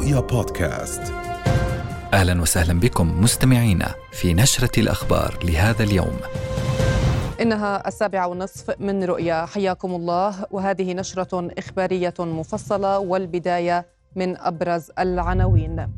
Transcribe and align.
رؤيا 0.00 0.20
بودكاست. 0.20 1.02
أهلا 2.14 2.42
وسهلا 2.42 2.80
بكم 2.80 3.20
مستمعينا 3.22 3.94
في 4.12 4.34
نشرة 4.34 4.80
الأخبار 4.80 5.38
لهذا 5.44 5.82
اليوم. 5.82 6.16
إنها 7.40 7.88
السابعة 7.88 8.26
والنصف 8.28 8.80
من 8.80 9.04
رؤيا 9.04 9.46
حياكم 9.46 9.94
الله. 9.94 10.46
وهذه 10.50 10.94
نشرة 10.94 11.48
إخبارية 11.58 12.14
مفصلة 12.18 12.98
والبداية 12.98 13.86
من 14.16 14.36
أبرز 14.36 14.90
العناوين. 14.98 15.88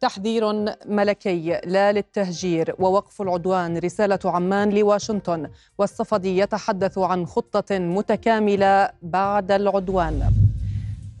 تحذير 0.00 0.52
ملكي 0.86 1.60
لا 1.64 1.92
للتهجير 1.92 2.74
ووقف 2.78 3.22
العدوان 3.22 3.78
رسالة 3.78 4.18
عمان 4.24 4.70
لواشنطن. 4.70 5.50
والصفدي 5.78 6.38
يتحدث 6.38 6.98
عن 6.98 7.26
خطة 7.26 7.78
متكاملة 7.78 8.90
بعد 9.02 9.52
العدوان. 9.52 10.32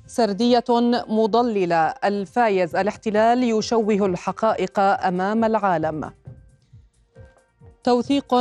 سردية 0.06 0.64
مضللة. 1.08 1.86
الفايز 2.04 2.76
الاحتلال 2.76 3.42
يشوه 3.42 4.06
الحقائق 4.06 4.78
أمام 4.80 5.44
العالم. 5.44 6.10
توثيق 7.84 8.34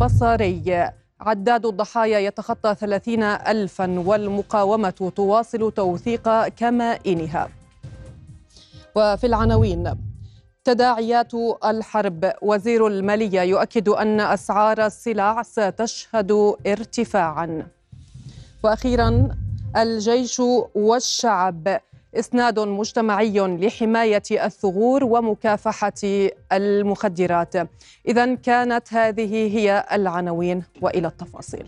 بصري. 0.00 0.90
عداد 1.20 1.66
الضحايا 1.66 2.18
يتخطى 2.18 2.74
ثلاثين 2.74 3.22
ألفا 3.22 3.98
والمقاومة 3.98 5.12
تواصل 5.16 5.72
توثيق 5.72 6.48
كمائنها. 6.48 7.48
وفي 8.94 9.26
العناوين 9.26 9.94
تداعيات 10.64 11.34
الحرب. 11.64 12.32
وزير 12.42 12.86
المالية 12.86 13.40
يؤكد 13.40 13.88
أن 13.88 14.20
أسعار 14.20 14.86
السلع 14.86 15.42
ستشهد 15.42 16.32
ارتفاعا. 16.66 17.66
وأخيرا 18.64 19.28
الجيش 19.76 20.40
والشعب. 20.74 21.80
إسناد 22.14 22.58
مجتمعي 22.58 23.38
لحماية 23.38 24.22
الثغور 24.30 25.04
ومكافحة 25.04 25.92
المخدرات. 26.52 27.54
اذا 28.08 28.34
كانت 28.34 28.92
هذه 28.92 29.58
هي 29.58 29.86
العناوين 29.92 30.62
وإلى 30.82 31.08
التفاصيل. 31.08 31.66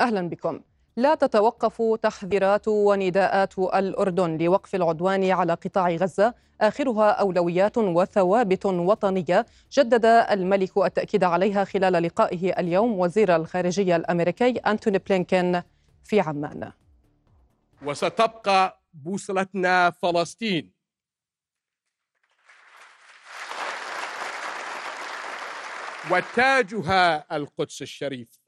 أهلا 0.00 0.28
بكم. 0.28 0.60
لا 0.96 1.14
تتوقف 1.14 1.82
تحذيرات 2.02 2.68
ونداءات 2.68 3.58
الأردن 3.58 4.36
لوقف 4.38 4.74
العدوان 4.74 5.30
على 5.30 5.54
قطاع 5.54 5.90
غزة. 5.90 6.34
آخرها 6.60 7.10
أولويات 7.10 7.78
وثوابت 7.78 8.66
وطنية. 8.66 9.46
جدد 9.72 10.04
الملك 10.04 10.78
التأكيد 10.78 11.24
عليها 11.24 11.64
خلال 11.64 11.92
لقائه 11.92 12.60
اليوم 12.60 12.98
وزير 12.98 13.36
الخارجية 13.36 13.96
الأمريكي 13.96 14.50
أنتوني 14.50 14.98
بلينكين 14.98 15.62
في 16.04 16.20
عمان. 16.20 16.72
وستبقى 17.82 18.80
بوصلتنا 18.94 19.90
فلسطين. 19.90 20.72
وتاجها 26.10 27.36
القدس 27.36 27.82
الشريف. 27.82 28.41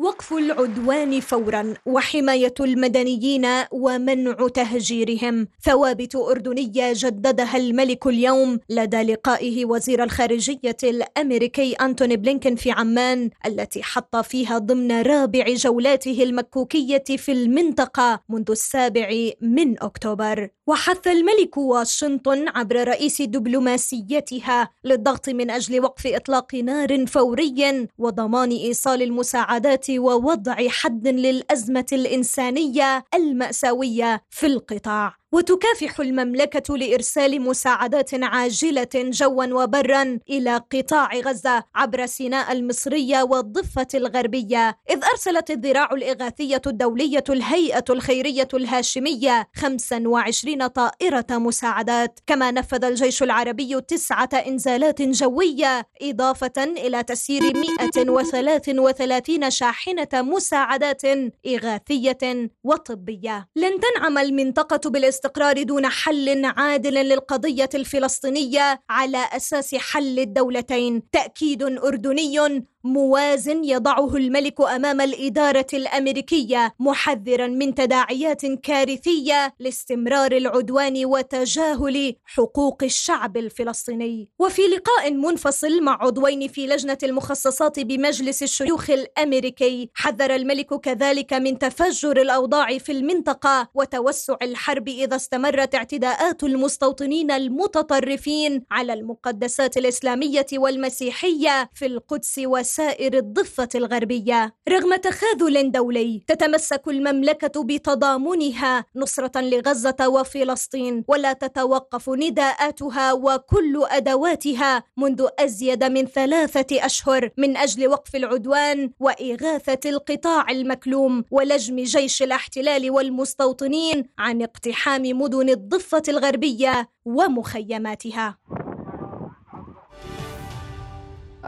وقف 0.00 0.32
العدوان 0.32 1.20
فورا 1.20 1.74
وحماية 1.86 2.54
المدنيين 2.60 3.46
ومنع 3.70 4.48
تهجيرهم. 4.54 5.48
ثوابت 5.62 6.16
أردنية 6.16 6.92
جددها 6.94 7.56
الملك 7.56 8.06
اليوم. 8.06 8.58
لدى 8.70 9.02
لقائه 9.02 9.64
وزير 9.64 10.04
الخارجية 10.04 10.76
الأمريكي 10.84 11.72
أنتوني 11.72 12.16
بلينكن 12.16 12.56
في 12.56 12.70
عمان 12.70 13.30
التي 13.46 13.82
حط 13.82 14.16
فيها 14.16 14.58
ضمن 14.58 15.02
رابع 15.02 15.44
جولاته 15.48 16.22
المكوكية 16.22 17.04
في 17.16 17.32
المنطقة 17.32 18.20
منذ 18.28 18.50
السابع 18.50 19.30
من 19.40 19.82
أكتوبر. 19.82 20.48
وحث 20.68 21.06
الملك 21.06 21.56
واشنطن 21.56 22.48
عبر 22.48 22.88
رئيس 22.88 23.22
دبلوماسيتها 23.22 24.70
للضغط 24.84 25.28
من 25.28 25.50
أجل 25.50 25.80
وقف 25.80 26.06
إطلاق 26.06 26.54
نار 26.54 27.06
فوري 27.06 27.88
وضمان 27.98 28.50
إيصال 28.50 29.02
المساعدات 29.02 29.90
ووضع 29.90 30.68
حد 30.68 31.08
للأزمة 31.08 31.86
الإنسانية 31.92 33.04
المأساوية 33.14 34.22
في 34.30 34.46
القطاع. 34.46 35.17
وتكافح 35.32 36.00
المملكة 36.00 36.76
لإرسال 36.76 37.42
مساعدات 37.42 38.10
عاجلة 38.14 38.88
جوا 38.94 39.44
وبرا 39.44 40.18
إلى 40.30 40.62
قطاع 40.72 41.14
غزة 41.14 41.64
عبر 41.74 42.06
سيناء 42.06 42.52
المصرية 42.52 43.22
والضفة 43.22 43.86
الغربية 43.94 44.78
إذ 44.90 45.04
أرسلت 45.12 45.50
الذراع 45.50 45.88
الإغاثية 45.92 46.62
الدولية 46.66 47.24
الهيئة 47.28 47.84
الخيرية 47.90 48.48
الهاشمية 48.54 49.48
25 49.56 50.66
طائرة 50.66 51.26
مساعدات. 51.30 52.20
كما 52.26 52.50
نفذ 52.50 52.84
الجيش 52.84 53.22
العربي 53.22 53.80
تسعة 53.80 54.28
إنزالات 54.46 55.02
جوية 55.02 55.86
إضافة 56.02 56.52
إلى 56.58 57.02
تسيير 57.02 57.42
133 57.42 59.50
شاحنة 59.50 60.08
مساعدات 60.14 61.02
إغاثية 61.46 62.50
وطبية. 62.64 63.48
لن 63.56 63.72
تنعم 63.80 64.18
المنطقة 64.18 64.90
بالاستقرار 64.90 65.17
الاستقرار 65.18 65.62
دون 65.62 65.86
حل 65.86 66.44
عادل 66.44 66.94
للقضية 66.94 67.68
الفلسطينية 67.74 68.80
على 68.90 69.18
أساس 69.32 69.74
حل 69.74 70.18
الدولتين. 70.18 71.10
تأكيد 71.10 71.62
أردني 71.62 72.40
موازن 72.84 73.64
يضعه 73.64 74.16
الملك 74.16 74.60
أمام 74.60 75.00
الإدارة 75.00 75.66
الأمريكية 75.74 76.74
محذرا 76.78 77.46
من 77.46 77.74
تداعيات 77.74 78.46
كارثية 78.46 79.54
لاستمرار 79.58 80.32
العدوان 80.32 81.04
وتجاهل 81.04 82.14
حقوق 82.24 82.82
الشعب 82.82 83.36
الفلسطيني. 83.36 84.28
وفي 84.38 84.62
لقاء 84.62 85.12
منفصل 85.12 85.82
مع 85.82 85.98
عضوين 86.00 86.48
في 86.48 86.66
لجنة 86.66 86.98
المخصصات 87.02 87.80
بمجلس 87.80 88.42
الشيوخ 88.42 88.90
الأمريكي 88.90 89.90
حذر 89.94 90.34
الملك 90.34 90.74
كذلك 90.74 91.32
من 91.32 91.58
تفجر 91.58 92.20
الأوضاع 92.20 92.78
في 92.78 92.92
المنطقة 92.92 93.68
وتوسع 93.74 94.36
الحرب 94.42 94.88
إذا 94.88 95.16
استمرت 95.16 95.74
اعتداءات 95.74 96.44
المستوطنين 96.44 97.30
المتطرفين 97.30 98.64
على 98.70 98.92
المقدسات 98.92 99.76
الإسلامية 99.76 100.46
والمسيحية 100.54 101.70
في 101.74 101.86
القدس 101.86 102.40
وس 102.44 102.67
سائر 102.68 103.18
الضفة 103.18 103.68
الغربية. 103.74 104.54
رغم 104.68 104.96
تخاذل 104.96 105.72
دولي 105.72 106.22
تتمسك 106.26 106.88
المملكة 106.88 107.64
بتضامنها. 107.64 108.84
نصرة 108.96 109.40
لغزة 109.40 110.08
وفلسطين 110.08 111.04
ولا 111.08 111.32
تتوقف 111.32 112.08
نداءاتها 112.08 113.12
وكل 113.12 113.82
أدواتها. 113.90 114.84
منذ 114.96 115.26
أزيد 115.38 115.84
من 115.84 116.06
ثلاثة 116.06 116.84
أشهر 116.86 117.30
من 117.38 117.56
أجل 117.56 117.88
وقف 117.88 118.16
العدوان 118.16 118.90
وإغاثة 119.00 119.90
القطاع 119.90 120.50
المكلوم 120.50 121.24
ولجم 121.30 121.76
جيش 121.76 122.22
الاحتلال 122.22 122.90
والمستوطنين 122.90 124.04
عن 124.18 124.42
اقتحام 124.42 125.02
مدن 125.02 125.48
الضفة 125.48 126.02
الغربية 126.08 126.88
ومخيماتها. 127.04 128.38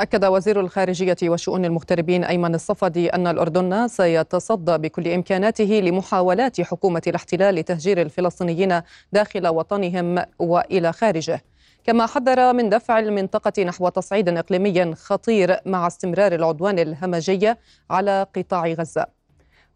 أكد 0.00 0.24
وزير 0.24 0.60
الخارجية 0.60 1.16
وشؤون 1.24 1.64
المغتربين 1.64 2.24
أيمن 2.24 2.54
الصفدي 2.54 3.08
أن 3.08 3.26
الأردن 3.26 3.88
سيتصدى 3.88 4.78
بكل 4.78 5.08
إمكاناته 5.08 5.64
لمحاولات 5.64 6.60
حكومة 6.60 7.02
الاحتلال 7.06 7.54
لتهجير 7.54 8.02
الفلسطينيين 8.02 8.80
داخل 9.12 9.48
وطنهم 9.48 10.24
وإلى 10.38 10.92
خارجه. 10.92 11.42
كما 11.84 12.06
حذر 12.06 12.52
من 12.52 12.68
دفع 12.68 12.98
المنطقة 12.98 13.62
نحو 13.64 13.88
تصعيد 13.88 14.28
إقليمي 14.28 14.94
خطير 14.94 15.56
مع 15.66 15.86
استمرار 15.86 16.34
العدوان 16.34 16.78
الهمجي 16.78 17.54
على 17.90 18.26
قطاع 18.36 18.66
غزة. 18.66 19.19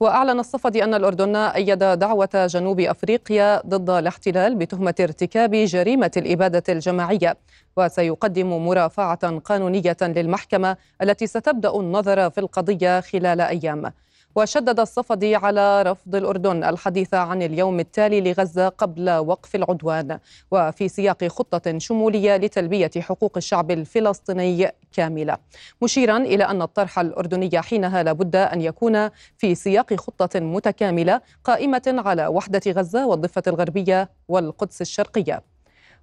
وأعلن 0.00 0.38
الصفدي 0.41 0.85
أن 0.85 0.94
الأردن 0.94 1.37
أيد 1.37 1.79
دعوة 1.79 2.46
جنوب 2.46 2.81
أفريقيا 2.81 3.62
ضد 3.67 3.91
الاحتلال 3.91 4.55
بتهمة 4.55 4.94
ارتكاب 5.00 5.50
جريمة 5.55 6.11
الإبادة 6.17 6.62
الجماعية. 6.69 7.37
وسيقدم 7.76 8.67
مرافعة 8.67 9.38
قانونية 9.38 9.96
للمحكمة 10.02 10.76
التي 11.02 11.26
ستبدأ 11.26 11.76
النظر 11.81 12.31
في 12.31 12.38
القضية 12.38 13.00
خلال 13.00 13.41
أيام. 13.41 13.93
وشدد 14.36 14.81
الصفدي 14.81 15.36
على 15.36 15.82
رفض 15.82 16.14
الأردن 16.14 16.64
الحديث 16.64 17.14
عن 17.14 17.42
اليوم 17.42 17.81
التالي 17.81 18.20
لغزة 18.20 18.69
قبل 18.69 19.10
وقف 19.10 19.54
العدوان. 19.54 20.19
وفي 20.50 20.88
سياق 20.88 21.25
خطة 21.25 21.78
شمولية 21.78 22.36
لتلبية 22.36 22.90
حقوق 22.98 23.32
الشعب 23.36 23.70
الفلسطيني 23.70 24.72
كاملة. 24.92 25.38
مشيرا 25.82 26.16
إلى 26.16 26.44
أن 26.44 26.62
الطرح 26.62 26.98
الأردني 26.98 27.62
حينها 27.62 28.02
لابد 28.02 28.36
أن 28.36 28.60
يكون 28.60 29.10
في 29.38 29.54
سياق 29.54 29.94
خطة 29.94 30.40
متكاملة 30.40 31.20
قائمة 31.44 31.82
على 31.86 32.26
وحدة 32.26 32.62
غزة 32.69 33.06
والضفة 33.06 33.42
الغربية 33.46 34.10
والقدس 34.28 34.81
الشرقية. 34.81 35.53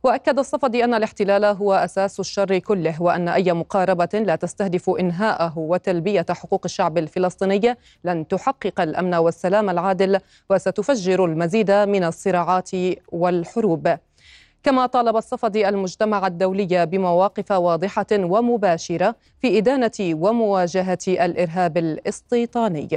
وأكد 0.04 0.40
الصفدي 0.40 0.84
أن 0.84 0.94
الاحتلال 0.94 1.46
هو 1.46 1.74
أساس 1.74 2.20
الشر 2.20 2.58
كله 2.58 3.02
وأن 3.02 3.28
أي 3.28 3.54
مقاربة 3.54 4.10
لا 4.14 4.36
تستهدف 4.36 4.90
إنهاءه 4.90 5.54
وتلبية 5.58 6.26
حقوق 6.30 6.62
الشعب 6.66 6.98
الفلسطيني 6.98 7.76
لن 8.04 8.28
تحقق 8.28 8.82
الأمن 8.82 9.16
والسلام 9.16 9.70
العادل 9.70 10.20
وستفجر 10.50 11.26
المزيد 11.26 11.72
من 11.72 12.04
الصراعات 12.04 12.70
والحروب. 13.12 13.98
كما 14.64 14.86
طالب 14.86 15.18
الصفدي 15.18 15.70
المجتمع 15.70 16.28
الدولي 16.28 16.86
بمواقف 16.86 17.52
واضحة 17.52 18.06
ومباشرة 18.12 19.16
في 19.42 19.58
إدانة 19.58 19.92
ومواجهة 20.00 20.98
الإرهاب 21.08 21.78
الاستيطاني. 21.78 22.88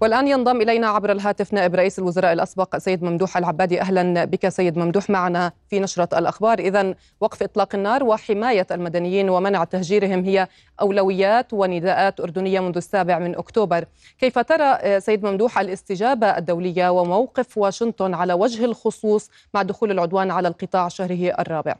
والآن 0.00 0.28
ينضم 0.28 0.60
إلينا 0.60 0.86
عبر 0.86 1.12
الهاتف 1.12 1.52
نائب 1.52 1.74
رئيس 1.74 1.98
الوزراء 1.98 2.32
الأسبق 2.32 2.76
سيد 2.76 3.02
ممدوح 3.02 3.36
العبادي. 3.36 3.80
أهلا 3.80 4.24
بك 4.24 4.48
سيد 4.48 4.78
ممدوح 4.78 5.10
معنا 5.10 5.52
في 5.70 5.80
نشرة 5.80 6.18
الأخبار. 6.18 6.58
إذا 6.58 6.94
وقف 7.20 7.42
إطلاق 7.42 7.74
النار 7.74 8.04
وحماية 8.04 8.66
المدنيين 8.70 9.30
ومنع 9.30 9.64
تهجيرهم 9.64 10.24
هي 10.24 10.48
أولويات 10.80 11.52
ونداءات 11.52 12.20
أردنية 12.20 12.60
منذ 12.60 12.76
السابع 12.76 13.18
من 13.18 13.36
أكتوبر. 13.36 13.84
كيف 14.18 14.38
ترى 14.38 15.00
سيد 15.00 15.26
ممدوح 15.26 15.58
الاستجابة 15.58 16.26
الدولية 16.26 16.88
وموقف 16.88 17.58
واشنطن 17.58 18.14
على 18.14 18.32
وجه 18.32 18.64
الخصوص 18.64 19.30
مع 19.54 19.62
دخول 19.62 19.90
العدوان 19.90 20.30
على 20.30 20.48
القطاع 20.48 20.88
شهره 20.88 21.34
الرابع؟ 21.38 21.74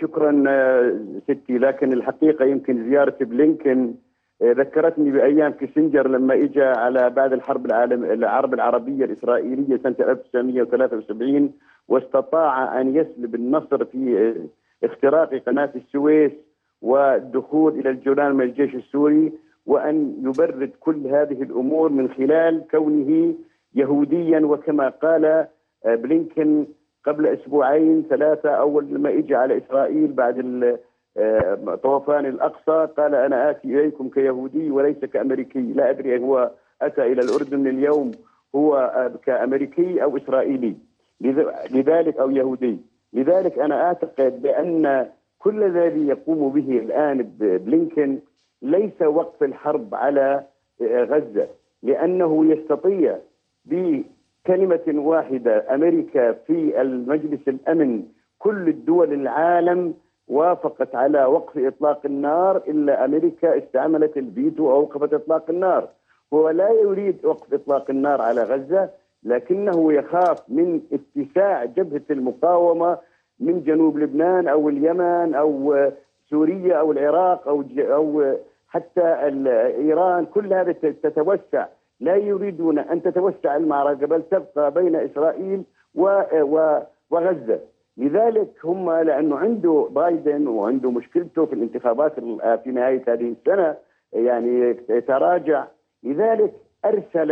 شكرا 0.00 0.32
ستي. 1.24 1.58
لكن 1.58 1.92
الحقيقة 1.92 2.44
يمكن 2.44 2.90
زيارة 2.90 3.16
بلينكن 3.20 3.94
ذكرتني 4.42 5.10
بأيام 5.10 5.52
كيسنجر 5.52 6.08
لما 6.08 6.34
اجى 6.34 6.62
على 6.62 7.10
بعد 7.10 7.32
الحرب 7.32 7.66
العالم 7.66 8.04
الحرب 8.04 8.54
العربية 8.54 9.04
الإسرائيلية 9.04 9.76
سنة 9.76 9.96
1973 10.00 11.52
واستطاع 11.88 12.80
أن 12.80 12.96
يسلب 12.96 13.34
النصر 13.34 13.84
في 13.84 14.34
اختراق 14.84 15.34
قناة 15.34 15.70
السويس 15.76 16.32
والدخول 16.82 17.78
إلى 17.78 17.90
الجولان 17.90 18.34
من 18.34 18.44
الجيش 18.44 18.74
السوري 18.74 19.32
وأن 19.66 20.16
يبرد 20.22 20.70
كل 20.80 21.06
هذه 21.06 21.42
الأمور 21.42 21.88
من 21.88 22.08
خلال 22.08 22.64
كونه 22.70 23.34
يهوديا 23.74 24.40
وكما 24.40 24.88
قال 24.88 25.46
بلينكن 25.84 26.66
قبل 27.04 27.26
أسبوعين 27.26 28.04
ثلاثة 28.10 28.50
أول 28.50 28.84
لما 28.84 29.10
اجى 29.10 29.34
على 29.34 29.58
إسرائيل 29.58 30.12
بعد 30.12 30.38
طوفان 31.82 32.26
الأقصى 32.26 32.88
قال 32.96 33.14
أنا 33.14 33.50
آتي 33.50 33.68
إليكم 33.68 34.08
كيهودي 34.08 34.70
وليس 34.70 34.98
كأمريكي 35.04 35.60
لا 35.60 35.90
أدري 35.90 36.18
هو 36.18 36.50
أتى 36.82 37.02
إلى 37.02 37.20
الأردن 37.20 37.66
اليوم 37.66 38.10
هو 38.54 38.76
آه، 38.76 39.12
كأمريكي 39.24 40.02
أو 40.02 40.16
إسرائيلي 40.16 40.76
لذلك 41.70 42.16
أو 42.16 42.30
يهودي. 42.30 42.78
لذلك 43.12 43.58
أنا 43.58 43.82
أعتقد 43.82 44.42
بأن 44.42 45.06
كل 45.38 45.62
الذي 45.62 46.06
يقوم 46.08 46.52
به 46.52 46.78
الآن 46.78 47.22
بلينكن 47.38 48.18
ليس 48.62 49.02
وقف 49.02 49.42
الحرب 49.42 49.94
على 49.94 50.44
آه، 50.82 51.04
غزة 51.04 51.48
لأنه 51.82 52.52
يستطيع 52.52 53.18
بكلمة 53.64 54.82
واحدة 54.88 55.74
أمريكا 55.74 56.32
في 56.32 56.80
المجلس 56.80 57.48
الأمن 57.48 58.02
كل 58.38 58.68
الدول 58.68 59.12
العالم 59.12 59.94
وافقت 60.30 60.94
على 60.94 61.24
وقف 61.24 61.58
إطلاق 61.58 62.00
النار 62.04 62.56
إلا 62.56 63.04
أمريكا 63.04 63.58
استعملت 63.58 64.16
الفيتو 64.16 64.64
واوقفت 64.64 65.14
إطلاق 65.14 65.50
النار. 65.50 65.88
هو 66.34 66.50
لا 66.50 66.70
يريد 66.70 67.24
وقف 67.24 67.54
إطلاق 67.54 67.90
النار 67.90 68.20
على 68.22 68.42
غزة 68.42 68.90
لكنه 69.24 69.92
يخاف 69.92 70.38
من 70.48 70.80
اتساع 70.92 71.64
جبهة 71.64 72.02
المقاومة 72.10 72.98
من 73.40 73.62
جنوب 73.62 73.98
لبنان 73.98 74.48
أو 74.48 74.68
اليمن 74.68 75.34
أو 75.34 75.76
سوريا 76.30 76.76
أو 76.76 76.92
العراق 76.92 77.48
أو 77.48 77.64
أو 77.78 78.34
حتى 78.68 79.06
إيران. 79.84 80.26
كل 80.26 80.52
هذا 80.54 80.72
تتوسع. 80.72 81.66
لا 82.00 82.16
يريدون 82.16 82.78
أن 82.78 83.02
تتوسع 83.02 83.56
المعركة 83.56 84.06
بل 84.06 84.22
تبقى 84.22 84.70
بين 84.70 84.96
إسرائيل 84.96 85.62
وغزة. 87.10 87.60
لذلك 87.96 88.48
هم 88.64 88.90
لأنه 88.90 89.36
عنده 89.36 89.88
بايدن 89.90 90.46
وعنده 90.46 90.90
مشكلته 90.90 91.46
في 91.46 91.52
الانتخابات 91.52 92.14
في 92.64 92.70
نهاية 92.70 93.02
هذه 93.08 93.34
السنة 93.38 93.76
يعني 94.12 94.74
تراجع. 95.00 95.66
لذلك 96.02 96.52
أرسل 96.84 97.30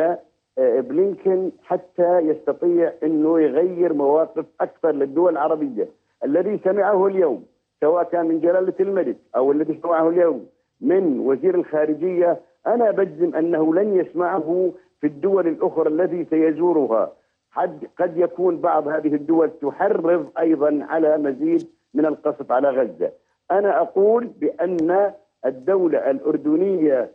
آه، 0.59 0.81
بلينكن 0.81 1.51
حتى 1.65 2.19
يستطيع 2.19 2.93
إنه 3.03 3.41
يغير 3.41 3.93
مواقف 3.93 4.45
أكثر 4.61 4.91
للدول 4.91 5.33
العربية. 5.33 5.89
الذي 6.25 6.61
سمعه 6.65 7.07
اليوم 7.07 7.45
سواء 7.81 8.05
كان 8.05 8.27
من 8.27 8.41
جلالة 8.41 8.75
الملك 8.81 9.17
أو 9.37 9.53
الذي 9.53 9.79
سمعه 9.83 10.09
اليوم 10.09 10.47
من 10.81 11.21
وزير 11.21 11.55
الخارجية 11.55 12.41
أنا 12.67 12.91
بجزم 12.91 13.35
أنه 13.35 13.75
لن 13.75 13.97
يسمعه 13.97 14.73
في 15.01 15.07
الدول 15.07 15.47
الأخرى 15.49 15.89
التي 15.89 16.25
سيزورها. 16.31 17.13
قد 17.57 17.87
قد 17.99 18.17
يكون 18.17 18.61
بعض 18.61 18.89
هذه 18.89 19.15
الدول 19.15 19.51
تحرض 19.51 20.27
أيضا 20.39 20.87
على 20.89 21.19
مزيد 21.19 21.69
من 21.95 22.07
القصف 22.07 22.53
على 22.53 22.71
غزة. 22.71 23.13
أنا 23.51 23.81
أقول 23.81 24.27
بأن 24.27 25.13
الدولة 25.47 26.11
الأردنية 26.11 27.11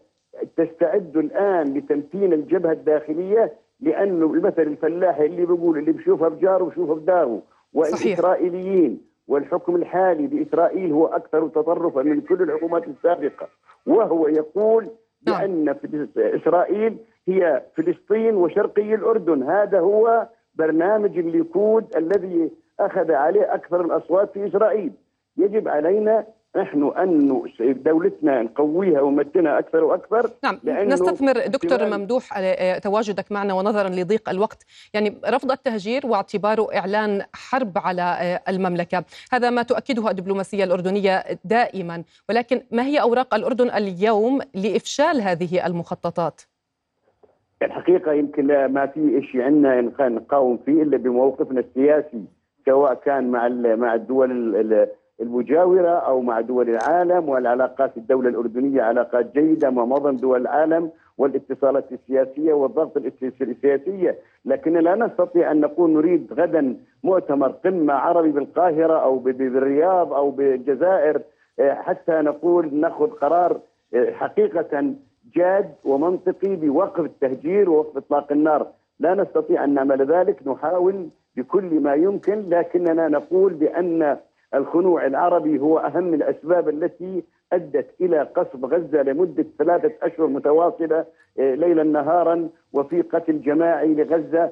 تستعد 0.57 1.17
الآن 1.17 1.73
لتمكين 1.73 2.33
الجبهة 2.33 2.71
الداخلية 2.71 3.53
لأنه 3.79 4.33
المثل 4.33 4.61
الفلاحي 4.61 5.25
اللي 5.25 5.45
بيقول 5.45 5.77
اللي 5.77 5.91
بشوفها 5.91 6.29
بجاره 6.29 6.63
بشوفها 6.63 6.95
بداره 6.95 7.41
والإسرائيليين 7.73 9.01
والحكم 9.27 9.75
الحالي 9.75 10.27
بإسرائيل 10.27 10.91
هو 10.91 11.05
أكثر 11.05 11.47
تطرفا 11.47 12.01
من 12.01 12.21
كل 12.21 12.41
الحكومات 12.41 12.87
السابقة 12.87 13.47
وهو 13.85 14.27
يقول 14.27 14.87
نعم. 15.27 15.39
بأن 15.39 15.73
في 15.73 16.07
إسرائيل 16.17 16.97
هي 17.27 17.63
فلسطين 17.77 18.35
وشرقي 18.35 18.95
الأردن. 18.95 19.43
هذا 19.43 19.79
هو 19.79 20.27
برنامج 20.55 21.17
الليكود 21.17 21.95
الذي 21.95 22.51
أخذ 22.79 23.11
عليه 23.11 23.53
أكثر 23.53 23.81
الأصوات 23.81 24.33
في 24.33 24.47
إسرائيل. 24.47 24.91
يجب 25.37 25.67
علينا 25.67 26.25
نحن 26.55 26.91
أن 26.97 27.41
دولتنا 27.59 28.41
نقويها 28.41 29.01
ونمتنها 29.01 29.59
أكثر 29.59 29.83
وأكثر. 29.83 30.29
نعم 30.43 30.59
نستثمر 30.65 31.47
دكتور 31.47 31.85
ممدوح 31.85 32.39
تواجدك 32.77 33.31
معنا 33.31 33.53
ونظرا 33.53 33.89
لضيق 33.89 34.29
الوقت. 34.29 34.65
يعني 34.93 35.17
رفض 35.27 35.51
التهجير 35.51 36.07
واعتباره 36.07 36.67
إعلان 36.75 37.21
حرب 37.33 37.77
على 37.77 38.01
آه، 38.01 38.41
المملكة. 38.51 39.03
هذا 39.31 39.49
ما 39.49 39.63
تؤكده 39.63 40.09
الدبلوماسية 40.09 40.63
الأردنية 40.63 41.23
دائما. 41.45 42.03
ولكن 42.29 42.61
ما 42.71 42.83
هي 42.83 43.01
أوراق 43.01 43.35
الأردن 43.35 43.69
اليوم 43.69 44.39
لإفشال 44.53 45.21
هذه 45.21 45.65
المخططات؟ 45.65 46.41
الحقيقة 47.65 48.13
يمكن 48.13 48.65
ما 48.65 48.85
في 48.85 49.21
شيء 49.21 49.41
عندنا 49.41 49.81
نقاوم 50.09 50.57
فيه 50.65 50.83
إلا 50.83 50.97
بموقفنا 50.97 51.59
السياسي 51.59 52.23
سواء 52.65 52.93
كان 52.93 53.31
مع 53.31 53.47
مع 53.75 53.93
الدول 53.93 54.31
المجاورة 55.21 55.89
أو 55.89 56.21
مع 56.21 56.41
دول 56.41 56.69
العالم 56.69 57.29
والعلاقات 57.29 57.97
الدولة 57.97 58.29
الأردنية 58.29 58.81
علاقات 58.81 59.33
جيدة 59.33 59.69
مع 59.69 59.85
معظم 59.85 60.15
دول 60.15 60.41
العالم 60.41 60.91
والاتصالات 61.17 61.91
السياسية 61.91 62.53
والضغط 62.53 62.97
السياسية، 63.41 64.17
لكن 64.45 64.73
لا 64.73 64.95
نستطيع 64.95 65.51
أن 65.51 65.59
نقول 65.59 65.91
نريد 65.91 66.33
غدا 66.33 66.77
مؤتمر 67.03 67.47
قمة 67.47 67.93
عربي 67.93 68.31
بالقاهرة 68.31 69.03
أو 69.03 69.17
بالرياض 69.17 70.13
أو 70.13 70.31
بالجزائر 70.31 71.21
آه، 71.59 71.73
حتى 71.73 72.11
نقول 72.11 72.75
نأخذ 72.75 73.07
قرار 73.09 73.59
آه، 73.93 74.11
حقيقة 74.11 74.93
جاد 75.35 75.73
ومنطقي 75.85 76.55
بوقف 76.55 76.99
التهجير 77.05 77.69
ووقف 77.69 77.97
إطلاق 77.97 78.31
النار، 78.31 78.67
لا 78.99 79.13
نستطيع 79.13 79.63
أن 79.63 79.73
نعمل 79.73 80.11
ذلك 80.11 80.47
نحاول 80.47 81.09
بكل 81.37 81.79
ما 81.79 81.93
يمكن 81.93 82.49
لكننا 82.49 83.07
نقول 83.07 83.53
بأن 83.53 84.17
الخنوع 84.55 85.05
العربي 85.05 85.59
هو 85.59 85.79
أهم 85.79 86.13
الأسباب 86.13 86.69
التي 86.69 87.23
أدت 87.53 87.87
إلى 88.01 88.19
قصف 88.19 88.65
غزة 88.65 89.01
لمدة 89.01 89.45
ثلاثة 89.59 89.91
أشهر 90.01 90.27
متواصلة 90.27 91.05
آه، 91.39 91.55
ليلا 91.55 91.83
نهارا 91.83 92.49
وفي 92.73 93.01
قتل 93.01 93.41
جماعي 93.41 93.93
لغزة 93.93 94.51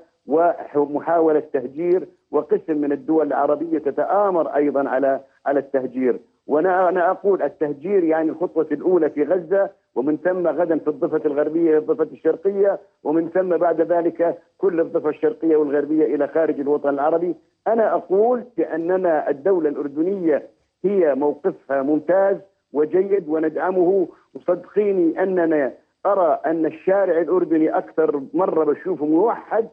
ومحاولة 0.76 1.44
تهجير 1.54 2.08
وقسم 2.32 2.78
من 2.78 2.92
الدول 2.92 3.28
العربية 3.28 3.80
تتآمر 3.80 4.48
أيضا 4.56 4.90
على 4.90 5.20
على 5.46 5.60
التهجير. 5.60 6.20
وأنا 6.48 6.90
أنا 6.90 7.12
أقول 7.12 7.42
التهجير 7.42 8.04
يعني 8.04 8.30
الخطوة 8.30 8.68
الأولى 8.72 9.10
في 9.10 9.24
غزة 9.24 9.70
ومن 9.96 10.18
ثم 10.18 10.48
غدا 10.48 10.78
في 10.78 10.88
الضفة 10.88 11.22
الغربية 11.26 11.78
الضفة 11.78 12.08
الشرقية 12.12 12.80
ومن 13.04 13.30
ثم 13.30 13.58
بعد 13.58 13.82
ذلك 13.82 14.38
كل 14.58 14.80
الضفة 14.80 15.10
الشرقية 15.10 15.56
والغربية 15.56 16.16
إلى 16.16 16.28
خارج 16.28 16.60
الوطن 16.60 16.90
العربي. 16.90 17.36
أنا 17.68 17.94
أقول 17.94 18.44
بأننا 18.58 19.30
الدولة 19.30 19.70
الأردنية 19.70 20.48
هي 20.86 21.16
موقفها 21.16 21.82
ممتاز 21.82 22.38
وجيد 22.74 23.30
وندعمه. 23.30 24.08
وصدقيني 24.36 25.24
أننا 25.24 25.74
أرى 26.06 26.40
أن 26.46 26.66
الشارع 26.66 27.22
الأردني 27.22 27.78
أكثر 27.78 28.22
مرة 28.34 28.64
بشوفه 28.66 29.06
موحد 29.06 29.68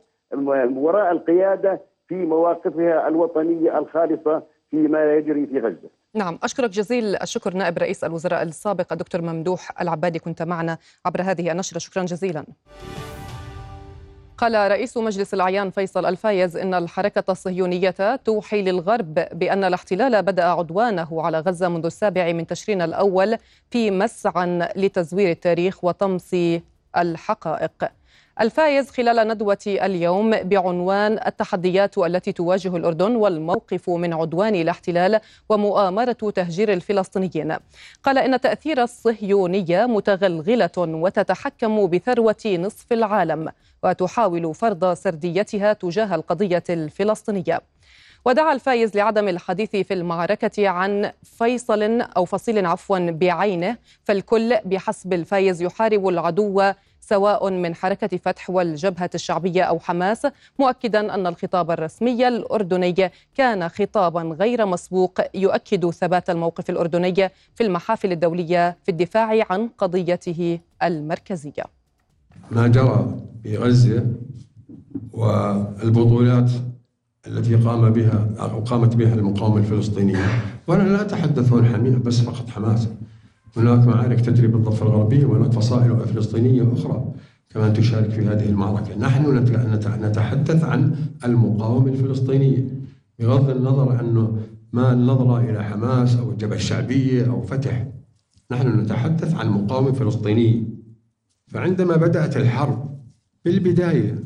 وراء 0.76 1.12
القيادة 1.12 1.80
في 2.08 2.14
مواقفها 2.14 3.08
الوطنية 3.08 3.78
الخالصة 3.78 4.42
فيما 4.70 5.14
يجري 5.14 5.46
في 5.46 5.58
غزة. 5.58 5.88
نعم 6.18 6.38
أشكرك 6.42 6.70
جزيل 6.70 7.16
الشكر 7.16 7.54
نائب 7.54 7.78
رئيس 7.78 8.04
الوزراء 8.04 8.42
السابق 8.42 8.92
الدكتور 8.92 9.22
ممدوح 9.22 9.80
العبادي 9.80 10.18
كنت 10.18 10.42
معنا 10.42 10.78
عبر 11.06 11.22
هذه 11.22 11.52
النشرة. 11.52 11.78
شكرا 11.78 12.02
جزيلا. 12.02 12.44
قال 14.38 14.70
رئيس 14.70 14.96
مجلس 14.96 15.34
الأعيان 15.34 15.70
فيصل 15.70 16.06
الفايز 16.06 16.56
إن 16.56 16.74
الحركة 16.74 17.24
الصهيونية 17.32 18.16
توحي 18.24 18.62
للغرب 18.62 19.14
بأن 19.14 19.64
الاحتلال 19.64 20.22
بدأ 20.22 20.44
عدوانه 20.44 21.22
على 21.22 21.40
غزة 21.40 21.68
منذ 21.68 21.86
السابع 21.86 22.32
من 22.32 22.46
تشرين 22.46 22.82
الأول 22.82 23.38
في 23.70 23.90
مسعى 23.90 24.68
لتزوير 24.76 25.30
التاريخ 25.30 25.84
وطمس 25.84 26.36
الحقائق. 26.96 27.97
الفايز 28.40 28.90
خلال 28.90 29.28
ندوة 29.28 29.58
اليوم 29.66 30.30
بعنوان 30.30 31.20
التحديات 31.26 31.98
التي 31.98 32.32
تواجه 32.32 32.76
الأردن 32.76 33.16
والموقف 33.16 33.90
من 33.90 34.12
عدوان 34.12 34.54
الاحتلال 34.54 35.20
ومؤامرة 35.48 36.12
تهجير 36.12 36.72
الفلسطينيين. 36.72 37.56
قال 38.02 38.18
إن 38.18 38.40
تأثير 38.40 38.82
الصهيونية 38.82 39.86
متغلغلة 39.86 40.70
وتتحكم 40.78 41.86
بثروة 41.86 42.46
نصف 42.46 42.92
العالم 42.92 43.52
وتحاول 43.82 44.54
فرض 44.54 44.94
سرديتها 44.94 45.72
تجاه 45.72 46.14
القضية 46.14 46.64
الفلسطينية. 46.70 47.60
ودعا 48.24 48.52
الفايز 48.52 48.96
لعدم 48.96 49.28
الحديث 49.28 49.76
في 49.76 49.94
المعركة 49.94 50.68
عن 50.68 51.12
فيصل 51.22 51.82
أو 52.00 52.24
فصيل 52.24 52.66
عفوا 52.66 52.98
بعينه 53.10 53.76
فالكل 54.04 54.56
بحسب 54.64 55.12
الفايز 55.12 55.62
يحارب 55.62 56.08
العدو 56.08 56.72
سواء 57.08 57.50
من 57.50 57.74
حركة 57.74 58.16
فتح 58.16 58.50
والجبهة 58.50 59.10
الشعبية 59.14 59.62
أو 59.62 59.78
حماس 59.78 60.26
مؤكدا 60.58 61.14
أن 61.14 61.26
الخطاب 61.26 61.70
الرسمي 61.70 62.28
الأردني 62.28 63.10
كان 63.34 63.68
خطابا 63.68 64.22
غير 64.22 64.66
مسبوق 64.66 65.20
يؤكد 65.34 65.90
ثبات 65.90 66.30
الموقف 66.30 66.70
الأردني 66.70 67.14
في 67.54 67.60
المحافل 67.60 68.12
الدولية 68.12 68.76
في 68.82 68.90
الدفاع 68.90 69.46
عن 69.50 69.68
قضيته 69.78 70.58
المركزية. 70.82 71.64
ما 72.50 72.66
جرى 72.68 73.14
في 73.42 73.56
غزة 73.56 74.06
والبطولات 75.12 76.50
التي 77.26 77.56
قام 77.56 77.90
بها 77.90 78.28
أو 78.40 78.60
قامت 78.60 78.96
بها 78.96 79.14
المقاومة 79.14 79.56
الفلسطينية 79.56 80.26
وأنا 80.66 80.82
لا 80.82 81.00
أتحدث 81.00 81.54
حمية 81.54 81.96
بس 81.96 82.20
فقط 82.20 82.50
حماس. 82.50 82.88
هناك 83.58 83.86
معارك 83.86 84.20
تجري 84.20 84.46
بالضفة 84.46 84.86
الغربية 84.86 85.26
وهناك 85.26 85.52
فصائل 85.52 85.96
فلسطينية 85.96 86.72
أخرى 86.72 87.12
كمان 87.50 87.72
تشارك 87.72 88.10
في 88.10 88.26
هذه 88.26 88.48
المعركة. 88.48 88.98
نحن 88.98 89.36
نتحدث 90.04 90.64
عن 90.64 90.96
المقاومة 91.24 91.88
الفلسطينية 91.88 92.64
بغض 93.18 93.50
النظر 93.50 94.00
أنه 94.00 94.38
ما 94.72 94.92
النظرة 94.92 95.40
إلى 95.40 95.64
حماس 95.64 96.16
أو 96.16 96.30
الجبهة 96.30 96.56
الشعبية 96.56 97.30
أو 97.30 97.42
فتح. 97.42 97.86
نحن 98.50 98.80
نتحدث 98.80 99.34
عن 99.34 99.48
مقاومة 99.48 99.92
فلسطينية. 99.92 100.62
فعندما 101.46 101.96
بدأت 101.96 102.36
الحرب 102.36 103.00
بالبداية 103.44 104.24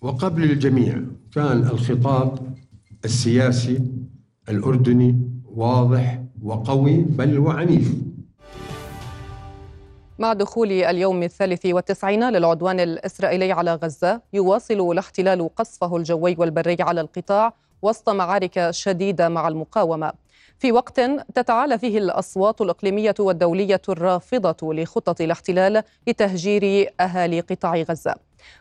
وقبل 0.00 0.42
الجميع 0.42 1.02
كان 1.32 1.58
الخطاب 1.58 2.54
السياسي 3.04 3.80
الأردني 4.48 5.30
واضح 5.44 6.24
وقوي 6.42 6.96
بل 6.96 7.38
وعنيف. 7.38 7.94
مع 10.20 10.32
دخول 10.32 10.72
اليوم 10.72 11.22
الثالث 11.22 11.66
والتسعين 11.66 12.30
للعدوان 12.30 12.80
الإسرائيلي 12.80 13.52
على 13.52 13.74
غزة 13.74 14.20
يواصل 14.32 14.90
الاحتلال 14.92 15.54
قصفه 15.56 15.96
الجوي 15.96 16.36
والبري 16.38 16.76
على 16.80 17.00
القطاع 17.00 17.52
وسط 17.82 18.08
معارك 18.08 18.70
شديدة 18.70 19.28
مع 19.28 19.48
المقاومة. 19.48 20.12
في 20.60 20.72
وقت 20.72 21.00
تتعالى 21.34 21.78
فيه 21.78 21.98
الأصوات 21.98 22.60
الإقليمية 22.60 23.14
والدولية 23.18 23.82
الرافضة 23.88 24.74
لخطط 24.74 25.20
الاحتلال 25.20 25.82
لتهجير 26.06 26.92
أهالي 27.00 27.40
قطاع 27.40 27.76
غزة. 27.76 28.14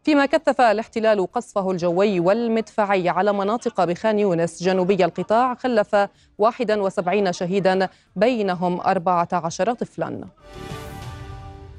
فيما 0.02 0.26
كثف 0.26 0.60
الاحتلال 0.60 1.32
قصفه 1.32 1.70
الجوي 1.70 2.20
والمدفعي 2.20 3.08
على 3.08 3.32
مناطق 3.32 3.84
بخان 3.84 4.18
يونس 4.18 4.62
جنوبي 4.62 5.04
القطاع 5.04 5.54
خلف 5.54 5.96
71 6.38 7.32
شهيدا 7.32 7.88
بينهم 8.16 8.80
14 8.80 9.72
طفلا. 9.72 10.20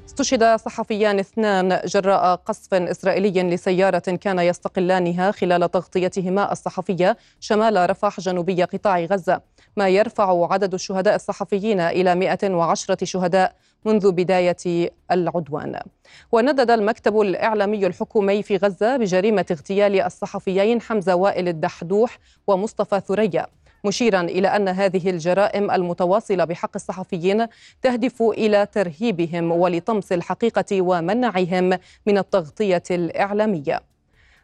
استشهد 0.06 0.56
صحفيان 0.56 1.18
اثنان 1.18 1.80
جراء 1.84 2.34
قصف 2.34 2.74
إسرائيلي 2.74 3.42
لسيارة 3.42 3.98
كان 3.98 4.38
يستقلانها 4.38 5.30
خلال 5.30 5.70
تغطيتهما 5.70 6.52
الصحفية 6.52 7.16
شمال 7.40 7.90
رفح 7.90 8.20
جنوبي 8.20 8.62
قطاع 8.64 9.00
غزة. 9.04 9.40
ما 9.76 9.88
يرفع 9.88 10.52
عدد 10.52 10.74
الشهداء 10.74 11.14
الصحفيين 11.14 11.80
إلى 11.80 12.14
110 12.14 13.04
شهداء 13.04 13.54
منذ 13.84 14.12
بداية 14.12 14.90
العدوان. 15.10 15.80
وندد 16.32 16.70
المكتب 16.70 17.20
الإعلامي 17.20 17.86
الحكومي 17.86 18.42
في 18.42 18.56
غزة 18.56 18.96
بجريمة 18.96 19.46
اغتيال 19.50 20.00
الصحفيين 20.00 20.80
حمزة 20.80 21.14
وائل 21.14 21.48
الدحدوح 21.48 22.18
ومصطفى 22.46 23.00
ثريا. 23.00 23.46
مشيرا 23.84 24.20
إلى 24.20 24.48
أن 24.48 24.68
هذه 24.68 25.10
الجرائم 25.10 25.70
المتواصلة 25.70 26.44
بحق 26.44 26.70
الصحفيين 26.74 27.46
تهدف 27.82 28.22
إلى 28.22 28.66
ترهيبهم 28.66 29.52
ولطمس 29.52 30.12
الحقيقة 30.12 30.82
ومنعهم 30.82 31.78
من 32.06 32.18
التغطية 32.18 32.82
الإعلامية. 32.90 33.91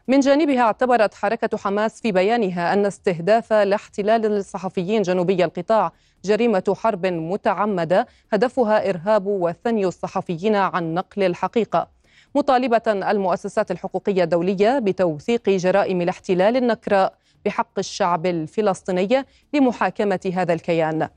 من 0.09 0.19
جانبها 0.19 0.61
اعتبرت 0.61 1.13
حركة 1.13 1.57
حماس 1.57 2.01
في 2.01 2.11
بيانها 2.11 2.73
أن 2.73 2.85
استهداف 2.85 3.53
الاحتلال 3.53 4.25
الصحفيين 4.25 5.01
جنوبي 5.01 5.45
القطاع 5.45 5.91
جريمة 6.25 6.75
حرب 6.77 7.05
متعمدة 7.05 8.07
هدفها 8.33 8.89
إرهاب 8.89 9.27
وثني 9.27 9.85
الصحفيين 9.85 10.55
عن 10.55 10.93
نقل 10.93 11.23
الحقيقة. 11.23 11.87
مطالبة 12.35 12.81
المؤسسات 12.87 13.71
الحقوقية 13.71 14.23
الدولية 14.23 14.79
بتوثيق 14.79 15.49
جرائم 15.49 16.01
الاحتلال 16.01 16.57
النكراء 16.57 17.13
بحق 17.45 17.79
الشعب 17.79 18.25
الفلسطيني 18.25 19.25
لمحاكمة 19.53 20.31
هذا 20.35 20.53
الكيان. 20.53 21.09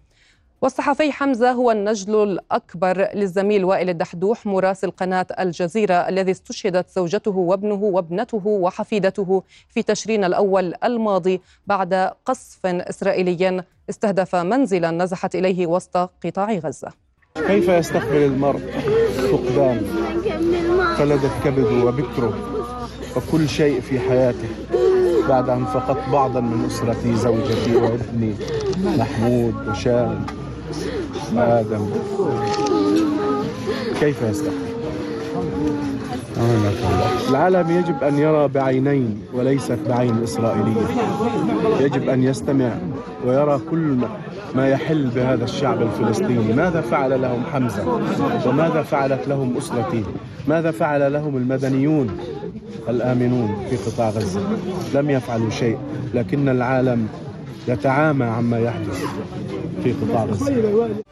والصحفي 0.63 1.13
حمزة 1.13 1.53
هو 1.53 1.71
النجل 1.71 2.23
الأكبر 2.23 3.09
للزميل 3.15 3.65
وائل 3.65 3.89
الدحدوح 3.89 4.47
مراسل 4.47 4.91
قناة 4.91 5.27
الجزيرة 5.41 5.95
الذي 5.95 6.31
استشهدت 6.31 6.91
زوجته 6.91 7.31
وابنه 7.31 7.75
وابنته 7.75 8.43
وحفيدته 8.47 9.43
في 9.69 9.83
تشرين 9.83 10.25
الأول 10.25 10.75
الماضي 10.85 11.41
بعد 11.67 12.11
قصف 12.27 12.67
إسرائيلي 12.67 13.65
استهدف 13.91 14.37
منزلا 14.37 14.91
نزحت 14.91 15.35
إليه 15.35 15.67
وسط 15.67 15.97
قطاع 15.97 16.53
غزة. 16.53 16.89
كيف 17.35 17.69
يستقبل 17.69 18.17
المرء 18.17 18.61
فقدان 19.33 19.81
فلدت 20.99 21.33
كبده 21.45 21.85
وبكره 21.85 22.39
وكل 23.17 23.49
شيء 23.49 23.81
في 23.81 24.01
حياته 24.01 24.49
بعد 25.29 25.49
أن 25.49 25.65
فقدت 25.65 26.09
بعضا 26.13 26.41
من 26.41 26.65
أسرتي 26.65 27.17
زوجتي 27.17 27.77
وابني 27.77 28.35
محمود 28.99 29.69
وشام 29.69 30.27
وآدم 31.37 31.91
كيف 34.01 34.23
يستحمل 34.23 34.73
العالم 37.31 37.71
يجب 37.71 38.03
أن 38.03 38.19
يرى 38.19 38.49
بعينين 38.49 39.21
وليست 39.35 39.79
بعين 39.89 40.23
إسرائيلية. 40.23 40.87
يجب 41.81 42.09
أن 42.09 42.23
يستمع 42.23 42.71
ويرى 43.27 43.61
كل 43.71 43.99
ما 44.55 44.69
يحل 44.69 45.11
بهذا 45.15 45.45
الشعب 45.45 45.83
الفلسطيني. 45.83 46.53
ماذا 46.53 46.81
فعل 46.81 47.23
لهم 47.23 47.43
حمزة؟ 47.53 48.01
وماذا 48.47 48.83
فعلت 48.83 49.29
لهم 49.29 49.57
أسرتي؟ 49.57 50.05
ماذا 50.49 50.71
فعل 50.71 51.13
لهم 51.13 51.37
المدنيون 51.37 52.11
الآمنون 52.89 53.57
في 53.71 53.77
قطاع 53.77 54.09
غزة؟ 54.09 54.41
لم 54.95 55.11
يفعلوا 55.11 55.51
شيء 55.51 55.79
لكن 56.15 56.49
العالم 56.49 57.09
يتعامى 57.69 58.25
عما 58.25 58.59
يحدث. 58.59 59.05
في 59.83 59.93
قطاع 59.93 60.25
غزة. 60.25 61.03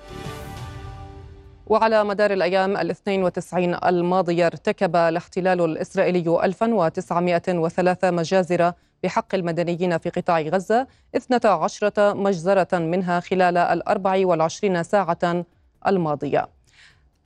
وعلى 1.66 2.04
مدار 2.04 2.30
الأيام 2.32 2.76
الاثنين 2.76 3.22
وتسعين 3.24 3.76
الماضية 3.84 4.46
ارتكب 4.46 4.96
الاحتلال 4.96 5.60
الإسرائيلي 5.60 6.44
1903 6.44 8.10
مجازر 8.10 8.72
بحق 9.02 9.34
المدنيين 9.34 9.98
في 9.98 10.10
قطاع 10.10 10.40
غزة 10.40 10.86
12 11.16 12.14
مجزرة 12.14 12.78
منها 12.78 13.20
خلال 13.20 13.56
الأربع 13.56 14.26
والعشرين 14.26 14.82
ساعة 14.82 15.44
الماضية. 15.86 16.48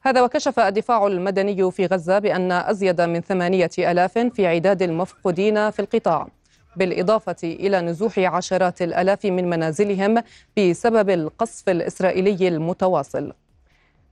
هذا 0.02 0.22
وكشف 0.22 0.60
الدفاع 0.60 1.06
المدني 1.06 1.70
في 1.70 1.86
غزة 1.86 2.18
بأن 2.18 2.52
أزيد 2.52 3.00
من 3.00 3.20
ثمانية 3.20 3.70
ألاف 3.78 4.18
في 4.18 4.46
عداد 4.46 4.82
المفقودين 4.82 5.70
في 5.70 5.80
القطاع. 5.80 6.28
بالإضافة 6.76 7.36
إلى 7.42 7.80
نزوح 7.80 8.18
عشرات 8.18 8.82
الألاف 8.82 9.24
من 9.24 9.50
منازلهم 9.50 10.22
بسبب 10.56 11.10
القصف 11.10 11.68
الإسرائيلي 11.68 12.48
المتواصل. 12.48 13.32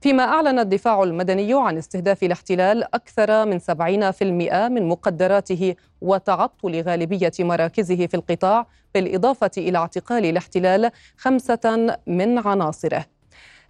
فيما 0.01 0.23
أعلن 0.23 0.59
الدفاع 0.59 1.03
المدني 1.03 1.53
عن 1.53 1.77
استهداف 1.77 2.23
الاحتلال 2.23 2.83
أكثر 2.83 3.45
من 3.45 3.59
70% 3.59 4.69
من 4.69 4.87
مقدراته 4.87 5.75
وتعطل 6.01 6.81
غالبية 6.81 7.31
مراكزه 7.39 8.07
في 8.07 8.13
القطاع 8.13 8.67
بالإضافة 8.93 9.51
إلى 9.57 9.77
اعتقال 9.77 10.25
الاحتلال 10.25 10.91
خمسة 11.17 11.97
من 12.07 12.47
عناصره. 12.47 13.05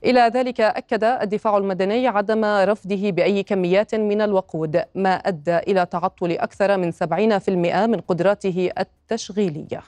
إلى 0.05 0.31
ذلك 0.33 0.61
أكد 0.61 1.03
الدفاع 1.03 1.57
المدني 1.57 2.07
عدم 2.07 2.45
رفضه 2.45 3.11
بأي 3.11 3.43
كميات 3.43 3.95
من 3.95 4.21
الوقود 4.21 4.83
ما 4.95 5.13
أدى 5.13 5.57
إلى 5.57 5.85
تعطل 5.85 6.31
أكثر 6.31 6.77
من 6.77 6.91
70% 6.91 7.49
من 7.87 7.99
قدراته 7.99 8.69
التشغيلية. 8.79 9.81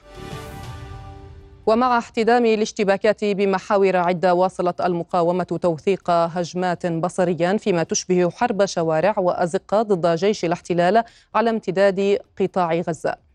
ومع 1.66 1.98
احتدام 1.98 2.46
الاشتباكات 2.46 3.24
بمحاور 3.24 3.96
عدة 3.96 4.34
واصلت 4.34 4.80
المقاومة 4.80 5.44
توثيق 5.44 6.10
هجمات 6.10 6.86
بصريا 6.86 7.56
فيما 7.56 7.82
تشبه 7.82 8.30
حرب 8.30 8.64
شوارع 8.64 9.14
وأزقة 9.18 9.82
ضد 9.82 10.16
جيش 10.16 10.44
الاحتلال 10.44 11.04
على 11.34 11.50
امتداد 11.50 12.18
قطاع 12.40 12.74
غزة. 12.74 13.25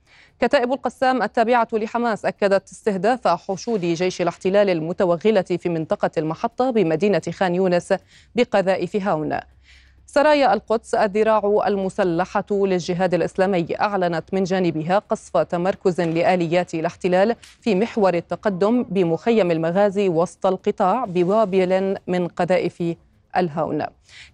كتائب 0.41 0.73
القسام 0.73 1.23
التابعة 1.23 1.67
لحماس 1.73 2.25
أكدت 2.25 2.71
استهداف 2.71 3.27
حشود 3.27 3.81
جيش 3.81 4.21
الاحتلال 4.21 4.69
المتوغلة 4.69 5.41
في 5.41 5.69
منطقة 5.69 6.11
المحطة 6.17 6.69
بمدينة 6.69 7.21
خان 7.31 7.55
يونس 7.55 7.93
بقذائف 8.35 8.95
هاون. 8.95 9.39
سرايا 10.05 10.53
القدس 10.53 10.95
الذراع 10.95 11.63
المسلحة 11.67 12.45
للجهاد 12.51 13.13
الإسلامي 13.13 13.65
أعلنت 13.81 14.33
من 14.33 14.43
جانبها 14.43 14.99
قصف 14.99 15.37
تمركز 15.37 16.01
لآليات 16.01 16.73
الاحتلال 16.73 17.35
في 17.61 17.75
محور 17.75 18.13
التقدم 18.13 18.83
بمخيم 18.83 19.51
المغازي 19.51 20.09
وسط 20.09 20.45
القطاع 20.45 21.05
بوابل 21.05 21.97
من 22.07 22.27
قذائف 22.27 22.83
الهون. 23.37 23.85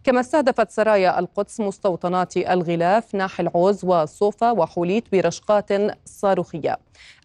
كما 0.03 0.19
استهدفت 0.19 0.71
سرايا 0.71 1.19
القدس 1.19 1.59
مستوطنات 1.59 2.37
الغلاف 2.37 3.15
ناحي 3.15 3.43
العوز 3.43 3.85
وصوفا 3.85 4.51
وحوليت 4.51 5.11
برشقات 5.11 5.69
صاروخية. 6.05 6.77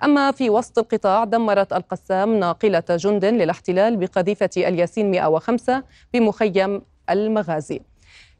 أما 0.04 0.30
في 0.30 0.50
وسط 0.50 0.78
القطاع 0.78 1.24
دمرت 1.24 1.72
القسام 1.72 2.34
ناقلة 2.34 2.84
جند 2.90 3.24
للاحتلال 3.24 3.96
بقذيفة 3.96 4.50
الياسين 4.56 5.10
105 5.10 5.82
بمخيم 6.14 6.82
المغازي. 7.10 7.80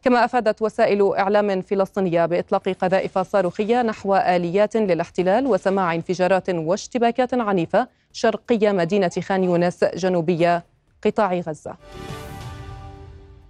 كما 0.03 0.25
أفادت 0.25 0.63
وسائل 0.63 1.15
إعلام 1.15 1.61
فلسطينية 1.61 2.27
بإطلاق 2.27 2.69
قذائف 2.69 3.19
صاروخية 3.19 3.83
نحو 3.83 4.15
آليات 4.15 4.77
للاحتلال 4.77 5.47
وسماع 5.47 5.95
انفجارات 5.95 6.51
واشتباكات 6.51 7.35
عنيفة 7.35 7.89
شرقي 8.13 8.73
مدينة 8.73 9.11
خان 9.23 9.45
يونس 9.45 9.85
جنوبيه 9.85 10.65
قطاع 11.05 11.35
غزة. 11.35 11.77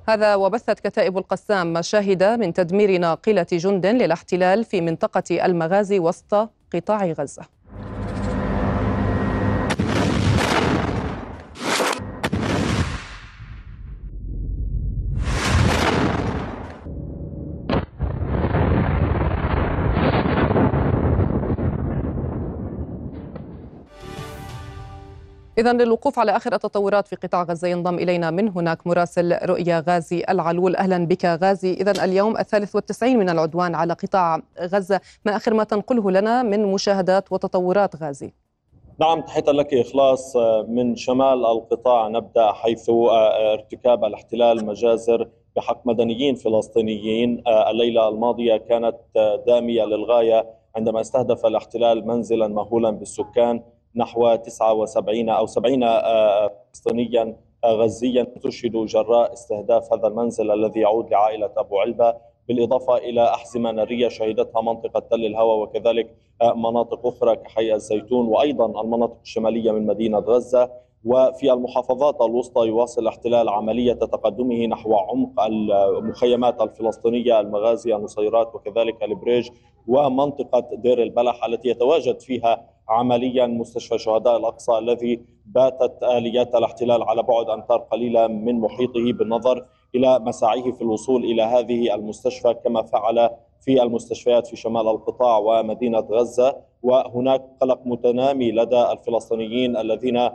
هذا 0.09 0.35
وبثت 0.35 0.81
كتائب 0.81 1.19
القسام 1.19 1.73
مشاهد 1.73 2.23
من 2.23 2.53
تدمير 2.53 2.99
ناقلة 2.99 3.47
جند 3.53 3.87
للاحتلال 3.87 4.65
في 4.65 4.81
منطقة 4.81 5.47
المغازي 5.47 5.99
وسط 5.99 6.51
قطاع 6.75 7.07
غزة. 7.07 7.43
إذا 25.63 25.73
للوقوف 25.73 26.19
على 26.19 26.37
آخر 26.37 26.55
التطورات 26.55 27.09
في 27.09 27.17
قطاع 27.17 27.43
غزة 27.43 27.69
ينضم 27.69 27.95
إلينا 27.95 28.31
من 28.31 28.49
هناك 28.49 28.87
مراسل 28.87 29.39
رؤيا 29.45 29.85
غازي 29.89 30.25
العلول. 30.29 30.77
أهلا 30.77 31.07
بك 31.07 31.25
غازي. 31.25 31.73
إذا 31.73 32.05
اليوم 32.05 32.39
الثالث 32.39 32.75
والتسعين 32.75 33.19
من 33.19 33.31
العدوان 33.31 33.75
على 33.75 33.93
قطاع 33.93 34.43
غزة. 34.61 35.01
ما 35.25 35.37
آخر 35.37 35.55
ما 35.55 35.65
تنقله 35.65 36.11
لنا 36.11 36.43
من 36.43 36.73
مشاهدات 36.73 37.33
وتطورات 37.33 37.97
غازي؟ 37.97 38.33
نعم 39.01 39.21
تحية 39.21 39.45
لك 39.53 39.75
إخلاص. 39.75 40.37
من 40.69 40.97
شمال 40.97 41.47
القطاع 41.47 42.09
نبدأ 42.09 42.53
حيث 42.53 42.91
ارتكاب 43.53 44.05
الاحتلال 44.05 44.67
مجازر 44.67 45.29
بحق 45.57 45.87
مدنيين 45.87 46.35
فلسطينيين. 46.35 47.43
الليلة 47.71 48.09
الماضية 48.09 48.57
كانت 48.57 48.97
دامية 49.47 49.85
للغاية 49.85 50.47
عندما 50.77 51.01
استهدف 51.01 51.47
الاحتلال 51.47 52.07
منزلا 52.07 52.49
مهولا 52.49 52.91
بالسكان. 52.91 53.63
نحو 53.97 54.35
79 54.35 55.29
أو 55.29 55.47
70 55.47 55.81
فلسطينيا 56.73 57.37
غزيا 57.67 58.27
استشهدوا 58.37 58.87
جراء 58.87 59.33
استهداف 59.33 59.93
هذا 59.93 60.07
المنزل 60.09 60.51
الذي 60.51 60.81
يعود 60.81 61.11
لعائلة 61.11 61.51
أبو 61.57 61.79
علبة 61.79 62.15
بالإضافة 62.49 62.97
إلى 62.97 63.25
أحزمة 63.25 63.71
نارية 63.71 64.09
شهدتها 64.09 64.63
منطقة 64.63 65.01
تل 65.01 65.27
الهوى 65.27 65.63
وكذلك 65.63 66.15
مناطق 66.57 67.07
أخرى 67.07 67.37
كحي 67.37 67.75
الزيتون 67.75 68.29
وأيضا 68.29 68.81
المناطق 68.81 69.19
الشمالية 69.23 69.73
من 69.73 69.87
مدينة 69.87 70.19
غزة. 70.19 70.71
وفي 71.05 71.53
المحافظات 71.53 72.21
الوسطى 72.21 72.67
يواصل 72.67 73.03
الاحتلال 73.03 73.49
عملية 73.49 73.93
تقدمه 73.93 74.67
نحو 74.67 74.95
عمق 74.95 75.41
المخيمات 75.41 76.61
الفلسطينية 76.61 77.41
المغازي 77.41 77.95
النصيرات 77.97 78.55
وكذلك 78.55 79.03
البريج 79.03 79.51
ومنطقة 79.89 80.69
دير 80.73 81.03
البلح 81.03 81.45
التي 81.45 81.69
يتواجد 81.69 82.21
فيها 82.21 82.72
عمليا 82.89 83.47
مستشفى 83.47 83.99
شهداء 83.99 84.37
الأقصى 84.37 84.79
الذي 84.79 85.21
باتت 85.47 86.03
آليات 86.03 86.55
الاحتلال 86.55 87.03
على 87.03 87.23
بعد 87.23 87.51
أمتار 87.51 87.79
قليلة 87.79 88.27
من 88.27 88.61
محيطه 88.61 89.13
بالنظر 89.13 89.67
إلى 89.95 90.19
مساعيه 90.19 90.73
في 90.73 90.83
الوصول 90.83 91.25
إلى 91.25 91.43
هذه 91.43 91.95
المستشفى 91.95 92.55
كما 92.55 92.83
فعل 92.83 93.31
في 93.61 93.83
المستشفيات 93.83 94.47
في 94.47 94.57
شمال 94.57 94.89
القطاع 94.89 95.39
ومدينة 95.39 95.99
غزة. 95.99 96.57
وهناك 96.83 97.43
قلق 97.61 97.81
متنامي 97.87 98.53
لدى 98.53 98.83
الفلسطينيين 98.93 99.77
الذين 99.77 100.29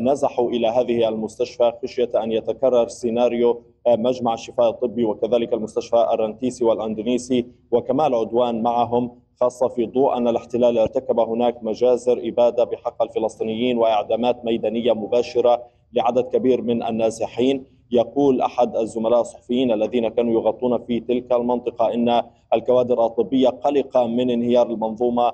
نزحوا 0.00 0.50
إلى 0.50 0.68
هذه 0.68 1.08
المستشفى 1.08 1.72
خشية 1.82 2.10
أن 2.22 2.32
يتكرر 2.32 2.88
سيناريو 2.88 3.62
مجمع 3.88 4.34
الشفاء 4.34 4.70
الطبي 4.70 5.04
وكذلك 5.04 5.52
المستشفى 5.52 6.08
الرنتيسي 6.12 6.64
والأندونيسي 6.64 7.46
وكمال 7.70 8.14
عدوان 8.14 8.62
معهم 8.62 9.10
خاصة 9.40 9.68
في 9.68 9.86
ضوء 9.86 10.16
أن 10.16 10.28
الاحتلال 10.28 10.78
ارتكب 10.78 11.20
هناك 11.20 11.64
مجازر 11.64 12.20
إبادة 12.28 12.64
بحق 12.64 13.02
الفلسطينيين 13.02 13.78
وإعدامات 13.78 14.44
ميدانية 14.44 14.92
مباشرة 14.92 15.62
لعدد 15.92 16.24
كبير 16.24 16.62
من 16.62 16.82
النازحين. 16.82 17.64
يقول 17.92 18.40
أحد 18.40 18.76
الزملاء 18.76 19.20
الصحفيين 19.20 19.72
الذين 19.72 20.08
كانوا 20.08 20.32
يغطون 20.32 20.78
في 20.78 21.00
تلك 21.00 21.32
المنطقة 21.32 21.94
إن 21.94 22.22
الكوادر 22.54 23.06
الطبية 23.06 23.48
قلقة 23.48 24.06
من 24.06 24.30
انهيار 24.30 24.66
المنظومة 24.70 25.32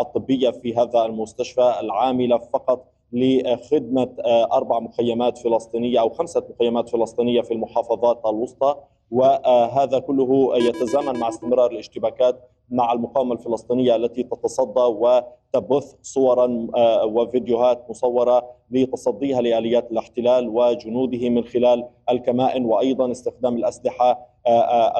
الطبية 0.00 0.50
في 0.50 0.76
هذا 0.76 1.06
المستشفى 1.06 1.74
العاملة 1.80 2.38
فقط 2.38 2.86
لخدمة 3.12 4.08
أربع 4.52 4.78
مخيمات 4.78 5.38
فلسطينية 5.38 6.00
أو 6.00 6.10
خمسة 6.10 6.44
مخيمات 6.50 6.88
فلسطينية 6.88 7.40
في 7.42 7.54
المحافظات 7.54 8.20
الوسطى. 8.26 8.76
وهذا 9.10 9.98
كله 9.98 10.56
يتزامن 10.58 11.18
مع 11.18 11.28
استمرار 11.28 11.70
الاشتباكات 11.70 12.40
مع 12.70 12.92
المقاومة 12.92 13.32
الفلسطينية 13.32 13.96
التي 13.96 14.22
تتصدى 14.22 14.80
وتبث 14.80 15.94
صورا 16.02 16.66
وفيديوهات 17.04 17.90
مصورة 17.90 18.44
لتصديها 18.70 19.40
لآليات 19.40 19.90
الاحتلال 19.92 20.48
وجنوده 20.48 21.28
من 21.28 21.44
خلال 21.44 21.88
الكمائن 22.10 22.64
وأيضا 22.64 23.10
استخدام 23.10 23.56
الأسلحة 23.56 24.30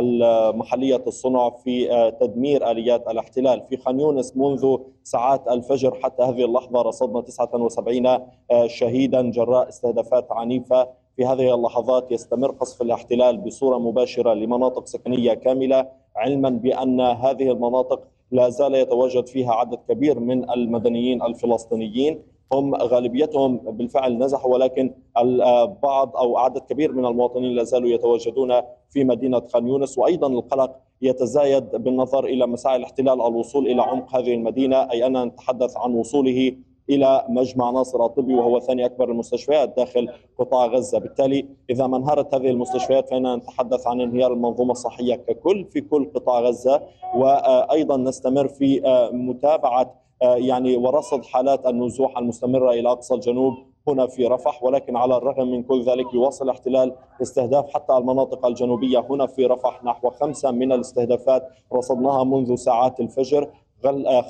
المحلية 0.00 1.02
الصنع 1.06 1.50
في 1.50 1.88
تدمير 2.20 2.70
آليات 2.70 3.08
الاحتلال. 3.08 3.62
في 3.70 3.76
خان 3.76 4.00
يونس 4.00 4.36
منذ 4.36 4.76
ساعات 5.04 5.48
الفجر 5.48 5.94
حتى 6.02 6.22
هذه 6.22 6.44
اللحظة 6.44 6.82
رصدنا 6.82 7.20
79 7.20 8.18
شهيدا 8.66 9.30
جراء 9.30 9.68
استهدافات 9.68 10.26
عنيفة 10.32 10.88
في 11.20 11.26
هذه 11.26 11.54
اللحظات 11.54 12.12
يستمر 12.12 12.50
قصف 12.50 12.82
الاحتلال 12.82 13.36
بصورة 13.36 13.78
مباشرة 13.78 14.34
لمناطق 14.34 14.86
سكنية 14.86 15.34
كاملة 15.34 15.88
علما 16.16 16.50
بأن 16.50 17.00
هذه 17.00 17.50
المناطق 17.50 18.02
لا 18.30 18.48
زال 18.48 18.74
يتواجد 18.74 19.26
فيها 19.26 19.52
عدد 19.52 19.78
كبير 19.88 20.20
من 20.20 20.50
المدنيين 20.50 21.22
الفلسطينيين. 21.22 22.22
هم 22.52 22.74
غالبيتهم 22.74 23.56
بالفعل 23.56 24.18
نزحوا 24.18 24.54
ولكن 24.54 24.94
البعض 25.18 26.16
أو 26.16 26.38
عدد 26.38 26.58
كبير 26.58 26.92
من 26.92 27.06
المواطنين 27.06 27.54
لا 27.54 27.62
زالوا 27.62 27.88
يتواجدون 27.88 28.52
في 28.90 29.04
مدينة 29.04 29.40
خان 29.40 29.68
يونس. 29.68 29.98
وأيضا 29.98 30.26
القلق 30.26 30.76
يتزايد 31.02 31.70
بالنظر 31.70 32.24
إلى 32.24 32.46
مساعي 32.46 32.76
الاحتلال 32.76 33.22
الوصول 33.22 33.66
إلى 33.66 33.82
عمق 33.82 34.16
هذه 34.16 34.34
المدينة 34.34 34.76
أي 34.76 35.06
اننا 35.06 35.24
نتحدث 35.24 35.76
عن 35.76 35.94
وصوله 35.94 36.56
إلى 36.90 37.24
مجمع 37.28 37.70
ناصر 37.70 38.04
الطبي 38.04 38.34
وهو 38.34 38.60
ثاني 38.60 38.84
أكبر 38.84 39.10
المستشفيات 39.10 39.76
داخل 39.76 40.08
قطاع 40.38 40.66
غزة، 40.66 40.98
بالتالي 40.98 41.48
إذا 41.70 41.86
ما 41.86 41.96
انهارت 41.96 42.34
هذه 42.34 42.50
المستشفيات 42.50 43.10
فإننا 43.10 43.36
نتحدث 43.36 43.86
عن 43.86 44.00
انهيار 44.00 44.32
المنظومة 44.32 44.72
الصحية 44.72 45.14
ككل 45.14 45.64
في 45.64 45.80
كل 45.80 46.10
قطاع 46.14 46.40
غزة. 46.40 46.82
وأيضا 47.16 47.96
نستمر 47.96 48.48
في 48.48 48.80
متابعة 49.12 49.94
يعني 50.22 50.76
ورصد 50.76 51.24
حالات 51.24 51.66
النزوح 51.66 52.18
المستمرة 52.18 52.70
إلى 52.70 52.90
أقصى 52.90 53.14
الجنوب 53.14 53.54
هنا 53.88 54.06
في 54.06 54.26
رفح. 54.26 54.62
ولكن 54.64 54.96
على 54.96 55.16
الرغم 55.16 55.50
من 55.50 55.62
كل 55.62 55.82
ذلك 55.82 56.14
يواصل 56.14 56.44
الاحتلال 56.44 56.94
استهداف 57.22 57.70
حتى 57.74 57.96
المناطق 57.96 58.46
الجنوبية 58.46 59.06
هنا 59.10 59.26
في 59.26 59.46
رفح 59.46 59.84
نحو 59.84 60.10
خمسة 60.10 60.50
من 60.50 60.72
الاستهدافات 60.72 61.48
رصدناها 61.72 62.24
منذ 62.24 62.54
ساعات 62.54 63.00
الفجر. 63.00 63.50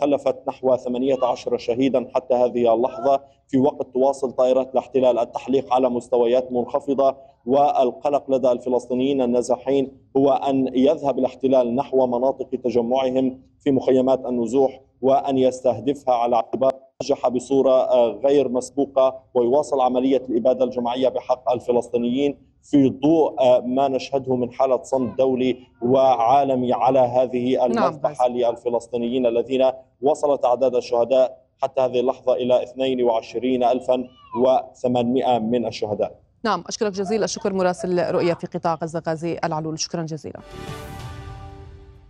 خلفت 0.01 0.49
نحو 0.49 0.77
18 0.77 1.59
شهيدا 1.59 2.09
حتى 2.15 2.35
هذه 2.35 2.75
اللحظة. 2.75 3.21
في 3.49 3.59
وقت 3.59 3.87
تواصل 3.95 4.33
طائرات 4.33 4.73
الاحتلال 4.73 5.19
التحليق 5.19 5.75
على 5.75 5.89
مستويات 5.91 6.53
منخفضة 6.53 7.17
والقلق 7.47 8.31
لدى 8.31 8.53
الفلسطينيين 8.53 9.23
النازحين 9.23 9.93
هو 10.17 10.31
أن 10.31 10.71
يذهب 10.75 11.19
الاحتلال 11.19 11.75
نحو 11.75 12.07
مناطق 12.07 12.49
تجمعهم 12.65 13.41
في 13.61 13.71
مخيمات 13.71 14.27
النزوح 14.27 14.81
وأن 15.03 15.39
يستهدفها 15.39 16.15
على 16.15 16.37
اعتبار 16.37 16.73
نجح 17.03 17.29
بصورة 17.29 18.07
غير 18.09 18.49
مسبوقة 18.49 19.23
ويواصل 19.35 19.81
عملية 19.81 20.23
الإبادة 20.29 20.65
الجماعية 20.65 21.09
بحق 21.09 21.53
الفلسطينيين. 21.53 22.50
في 22.63 22.89
ضوء 22.89 23.61
ما 23.61 23.89
نشهده 23.89 24.37
من 24.37 24.53
حالة 24.53 24.83
صمت 24.83 25.19
دولي 25.19 25.57
وعالمي 25.83 26.73
على 26.73 26.99
هذه 26.99 27.67
المذبحة 27.67 28.29
نعم. 28.29 28.37
للفلسطينيين 28.37 29.27
الذين 29.27 29.71
وصلت 30.03 30.45
أعداد 30.45 30.75
الشهداء 30.75 31.41
حتى 31.63 31.81
هذه 31.81 32.01
اللحظة 32.01 32.35
إلى 32.35 32.63
22800 32.63 35.39
من 35.39 35.67
الشهداء 35.67 36.15
نعم 36.45 36.65
أشكرك 36.69 36.93
جزيل 36.93 37.25
الشكر 37.25 37.53
مراسل 37.53 38.11
رؤية 38.11 38.35
في 38.35 38.47
قطاع 38.47 38.75
غزة 38.75 39.03
غازي 39.09 39.39
العلول 39.45 39.79
شكرا 39.79 40.03
جزيلا 40.03 40.41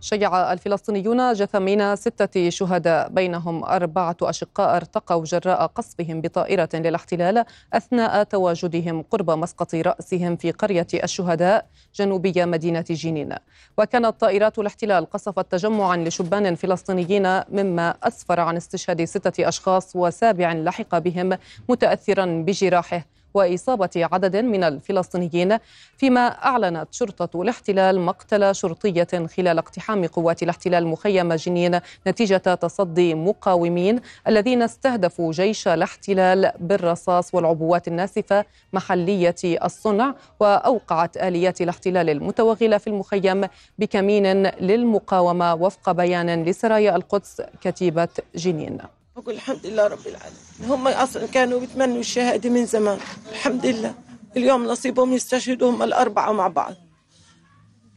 شيع 0.01 0.53
الفلسطينيون 0.53 1.33
جثمين 1.33 1.95
ستة 1.95 2.49
شهداء 2.49 3.09
بينهم 3.09 3.63
أربعة 3.63 4.17
أشقاء 4.21 4.75
ارتقوا 4.75 5.23
جراء 5.25 5.65
قصفهم 5.65 6.21
بطائرة 6.21 6.69
للاحتلال 6.73 7.45
أثناء 7.73 8.23
تواجدهم 8.23 9.01
قرب 9.01 9.31
مسقط 9.31 9.75
رأسهم 9.75 10.35
في 10.35 10.51
قرية 10.51 10.87
الشهداء 10.93 11.65
جنوبية 11.95 12.45
مدينة 12.45 12.85
جنين. 12.89 13.35
وكانت 13.77 14.19
طائرات 14.19 14.59
الاحتلال 14.59 15.09
قصفت 15.09 15.51
تجمعا 15.51 15.97
لشبان 15.97 16.55
فلسطينيين 16.55 17.41
مما 17.49 17.95
أسفر 18.03 18.39
عن 18.39 18.57
استشهاد 18.57 19.03
ستة 19.03 19.47
أشخاص 19.47 19.95
وسابع 19.95 20.53
لحق 20.53 20.97
بهم 20.97 21.37
متأثرا 21.69 22.25
بجراحه. 22.25 23.05
وإصابة 23.33 23.89
عدد 23.95 24.35
من 24.35 24.63
الفلسطينيين 24.63 25.57
فيما 25.97 26.27
أعلنت 26.27 26.87
شرطة 26.93 27.41
الاحتلال 27.41 27.99
مقتل 27.99 28.55
شرطية 28.55 29.07
خلال 29.37 29.57
اقتحام 29.57 30.05
قوات 30.05 30.43
الاحتلال 30.43 30.87
مخيم 30.87 31.33
جنين 31.33 31.79
نتيجة 32.07 32.37
تصدي 32.37 33.15
مقاومين 33.15 33.99
الذين 34.27 34.61
استهدفوا 34.61 35.31
جيش 35.31 35.67
الاحتلال 35.67 36.51
بالرصاص 36.59 37.35
والعبوات 37.35 37.87
الناسفة 37.87 38.45
محلية 38.73 39.35
الصنع 39.43 40.15
وأوقعت 40.39 41.17
آليات 41.17 41.61
الاحتلال 41.61 42.09
المتوغلة 42.09 42.77
في 42.77 42.87
المخيم 42.87 43.47
بكمين 43.79 44.47
للمقاومة 44.47 45.53
وفق 45.53 45.91
بيان 45.91 46.43
لسرايا 46.43 46.95
القدس 46.95 47.41
كتيبة 47.61 48.07
جنين. 48.35 48.77
أقول 49.17 49.35
الحمد 49.35 49.65
لله 49.65 49.87
رب 49.87 50.07
العالمين. 50.07 50.41
هم 50.61 50.87
أصلا 50.87 51.25
كانوا 51.27 51.59
بيتمنوا 51.59 51.99
الشهادة 51.99 52.49
من 52.49 52.65
زمان. 52.65 52.99
الحمد 53.31 53.65
لله. 53.65 53.93
اليوم 54.37 54.65
نصيبهم 54.65 55.13
يستشهدوا 55.13 55.71
هم 55.71 55.83
الأربعة 55.83 56.31
مع 56.31 56.47
بعض. 56.47 56.75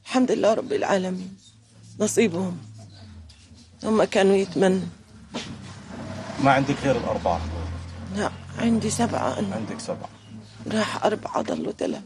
الحمد 0.05 0.31
لله 0.31 0.55
رب 0.55 0.73
العالمين. 0.73 1.37
نصيبهم. 2.01 2.59
هم 3.85 4.05
كانوا 4.05 4.37
يتمنوا. 4.37 4.87
ما 6.43 6.51
عندك 6.53 6.75
غير 6.85 6.97
الأربعة؟ 6.97 7.41
لا 8.17 8.31
عندي 8.59 8.91
سبعة 8.91 9.39
أنا. 9.39 9.55
عندك 9.55 9.81
سبعة. 9.81 10.11
راح 10.67 11.05
أربعة 11.05 11.43
ضلوا 11.43 11.73
ثلاثة. 11.73 12.03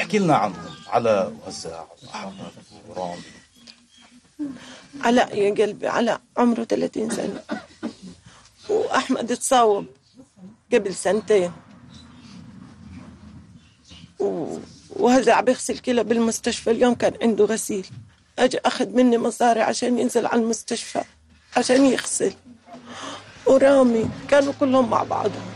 احكي 0.00 0.18
لنا 0.18 0.36
عنهم 0.36 0.64
على 0.86 1.32
وزاع 1.46 1.86
وأحمد 2.02 2.52
ورامي 2.88 3.22
علاء 5.00 5.38
يا 5.38 5.54
قلبي 5.54 5.88
علاء 5.88 6.20
عمره 6.36 6.64
30 6.64 7.10
سنة. 7.10 7.42
وأحمد 8.68 9.36
تصاوب 9.36 9.86
قبل 10.72 10.94
سنتين. 10.94 11.52
وهذا 14.90 15.32
عم 15.32 15.44
بيغسل 15.44 15.78
كلى 15.78 16.04
بالمستشفى 16.04 16.70
اليوم 16.70 16.94
كان 16.94 17.14
عنده 17.22 17.44
غسيل. 17.44 17.86
أجي 18.38 18.58
أخذ 18.64 18.88
مني 18.88 19.18
مصاري 19.18 19.60
عشان 19.60 19.98
ينزل 19.98 20.26
على 20.26 20.40
المستشفى 20.40 21.04
عشان 21.56 21.84
يغسل. 21.84 22.34
ورامي 23.46 24.10
كانوا 24.28 24.52
كلهم 24.60 24.90
مع 24.90 25.02
بعضهم 25.02 25.50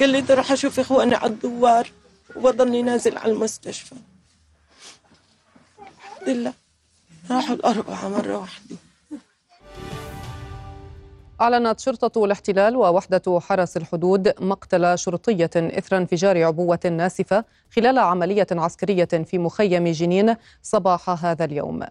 قال 0.00 0.10
لي 0.10 0.20
بدي 0.20 0.32
أروح 0.32 0.52
أشوف 0.52 0.80
إخواني 0.80 1.14
على 1.14 1.30
الدوار 1.30 1.90
وبضلني 2.36 2.82
نازل 2.82 3.18
على 3.18 3.32
المستشفى. 3.32 3.94
الحمد 5.78 6.28
لله 6.28 6.61
راحوا 7.30 7.54
الأربعة 7.54 8.08
مرة 8.08 8.38
واحدة. 8.38 8.76
أعلنت 11.40 11.80
شرطة 11.80 12.24
الاحتلال 12.24 12.76
ووحدة 12.76 13.40
حرس 13.40 13.76
الحدود 13.76 14.32
مقتل 14.40 14.98
شرطية 14.98 15.50
إثر 15.56 15.96
انفجار 15.96 16.44
عبوة 16.44 16.80
ناسفة 16.84 17.44
خلال 17.76 17.98
عملية 17.98 18.46
عسكرية 18.52 19.04
في 19.04 19.38
مخيم 19.38 19.88
جنين 19.88 20.36
صباح 20.62 21.24
هذا 21.24 21.44
اليوم. 21.44 21.82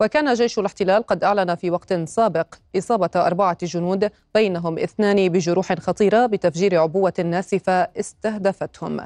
وكان 0.00 0.34
جيش 0.34 0.58
الاحتلال 0.58 1.02
قد 1.02 1.24
أعلن 1.24 1.54
في 1.54 1.70
وقت 1.70 1.92
سابق 1.94 2.46
إصابة 2.76 3.10
أربعة 3.16 3.58
جنود 3.62 4.10
بينهم 4.34 4.78
اثنان 4.78 5.28
بجروح 5.28 5.72
خطيرة 5.72 6.26
بتفجير 6.26 6.80
عبوة 6.80 7.12
ناسفة 7.24 7.72
استهدفتهم. 7.72 9.00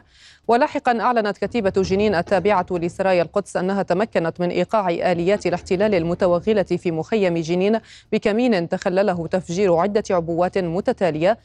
ولاحقا 0.48 1.00
أعلنت 1.00 1.38
كتيبة 1.38 1.72
جنين 1.76 2.14
التابعة 2.14 2.66
لسرايا 2.70 3.22
القدس 3.22 3.57
أنها 3.57 3.83
تمكنت 3.83 4.40
من 4.40 4.50
إيقاع 4.50 4.90
آليات 4.90 5.46
الاحتلال 5.46 5.94
المتوغلة 5.94 6.62
في 6.62 6.90
مخيم 6.90 7.38
جنين 7.38 7.81
بكمين 8.12 8.68
تخلله 8.68 9.26
تفجير 9.26 9.74
عدة 9.74 10.03
عبوات 10.11 10.59
متتالية 10.59 11.38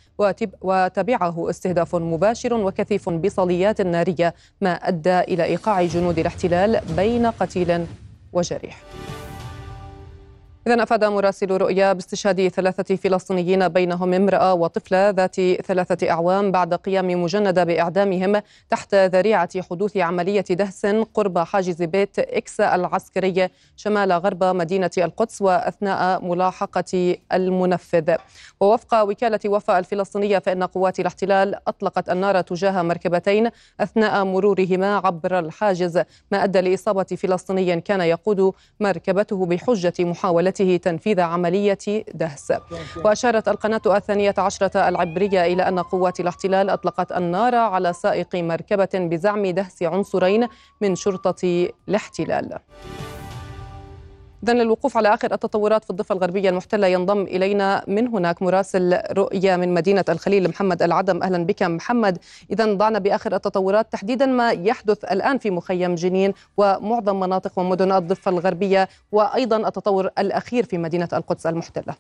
وتبعه 0.62 1.50
استهداف 1.50 1.96
مباشر 1.96 2.54
وكثيف 2.54 3.10
بصليات 3.10 3.82
نارية 3.82 4.34
ما 4.62 4.74
أدى 4.74 5.20
إلى 5.20 5.44
إيقاع 5.44 5.84
جنود 5.86 6.20
الاحتلال 6.20 6.82
بين 6.96 7.26
قتيل 7.26 7.86
وجريح. 8.34 8.82
إذا 10.68 10.84
أفاد 10.84 11.04
مراسل 11.04 11.52
رؤيا 11.52 11.94
باستشهاد 11.94 12.48
ثلاثة 12.48 12.96
فلسطينيين 12.96 13.68
بينهم 13.68 14.14
امرأة 14.14 14.54
وطفلة 14.54 15.10
ذات 15.10 15.36
ثلاثة 15.42 16.10
أعوام 16.10 16.52
بعد 16.52 16.74
قيام 16.74 17.24
مجندة 17.24 17.64
بإعدامهم 17.64 18.42
تحت 18.70 18.96
ذريعة 18.96 19.62
حدوث 19.62 19.98
عملية 19.98 20.42
دهس 20.42 20.86
قرب 21.14 21.40
حاجز 21.40 21.84
بيت 21.84 22.20
إكس 22.20 22.60
العسكري 22.60 23.50
شمال 23.76 24.12
غرب 24.12 24.44
مدينة 24.44 24.92
القدس 24.98 25.42
وأثناء 25.42 26.26
ملاحقة 26.26 27.16
المنفذ. 27.34 28.16
ووفق 28.60 29.02
وكالة 29.02 29.40
وفاء 29.46 29.80
الفلسطينية 29.80 30.40
فإن 30.40 30.64
قوات 30.64 31.00
الاحتلال 31.00 31.56
أطلقت 31.68 32.10
النار 32.10 32.42
تجاه 32.42 32.82
مركبتين 32.82 33.50
أثناء 33.80 34.24
مرورهما 34.24 34.98
عبر 34.98 35.40
الحاجز 35.40 35.98
ما 36.32 36.44
أدى 36.44 36.62
لإصابة 36.62 37.04
فلسطيني 37.04 37.82
كان 37.82 38.02
يقود 38.02 38.52
مركبته 38.80 39.46
بحجة 39.46 39.94
محاولة 40.00 40.55
تنفيذ 40.62 41.20
عملية 41.20 41.78
دهس. 42.14 42.54
وأشارت 43.04 43.48
القناة 43.48 43.82
الثانية 43.86 44.34
عشرة 44.38 44.90
العبرية 44.90 45.46
إلى 45.46 45.68
أن 45.68 45.80
قوات 45.80 46.20
الاحتلال 46.20 46.70
أطلقت 46.70 47.12
النار 47.12 47.56
على 47.56 47.94
سائق 47.94 48.36
مركبة 48.36 48.90
بزعم 48.94 49.46
دهس 49.46 49.84
عنصرين 49.84 50.48
من 50.82 50.96
شرطة 50.96 51.70
الاحتلال. 51.88 52.60
إذا 54.46 54.54
للوقوف 54.54 54.98
على 54.98 55.14
آخر 55.14 55.34
التطورات 55.34 55.84
في 55.84 55.90
الضفة 55.90 56.16
الغربية 56.16 56.50
المحتلة 56.50 56.88
ينضم 56.88 57.22
إلينا 57.22 57.84
من 57.88 58.08
هناك 58.08 58.42
مراسل 58.42 59.00
رؤية 59.12 59.56
من 59.56 59.74
مدينة 59.74 60.06
الخليل 60.10 60.50
محمد 60.50 60.82
العدم. 60.82 61.24
أهلا 61.24 61.46
بك 61.46 61.64
محمد. 61.64 62.18
إذا 62.52 62.74
ضعنا 62.74 63.00
بآخر 63.00 63.36
التطورات 63.36 63.94
تحديدا 63.94 64.26
ما 64.26 64.52
يحدث 64.52 65.04
الآن 65.04 65.38
في 65.38 65.52
مخيم 65.52 65.96
جنين 65.96 66.34
ومعظم 66.58 67.20
مناطق 67.20 67.60
ومدن 67.60 67.92
الضفة 67.92 68.32
الغربية 68.32 68.90
وأيضا 69.12 69.58
التطور 69.58 70.10
الأخير 70.18 70.66
في 70.66 70.78
مدينة 70.78 71.10
القدس 71.14 71.46
المحتلة. 71.46 71.96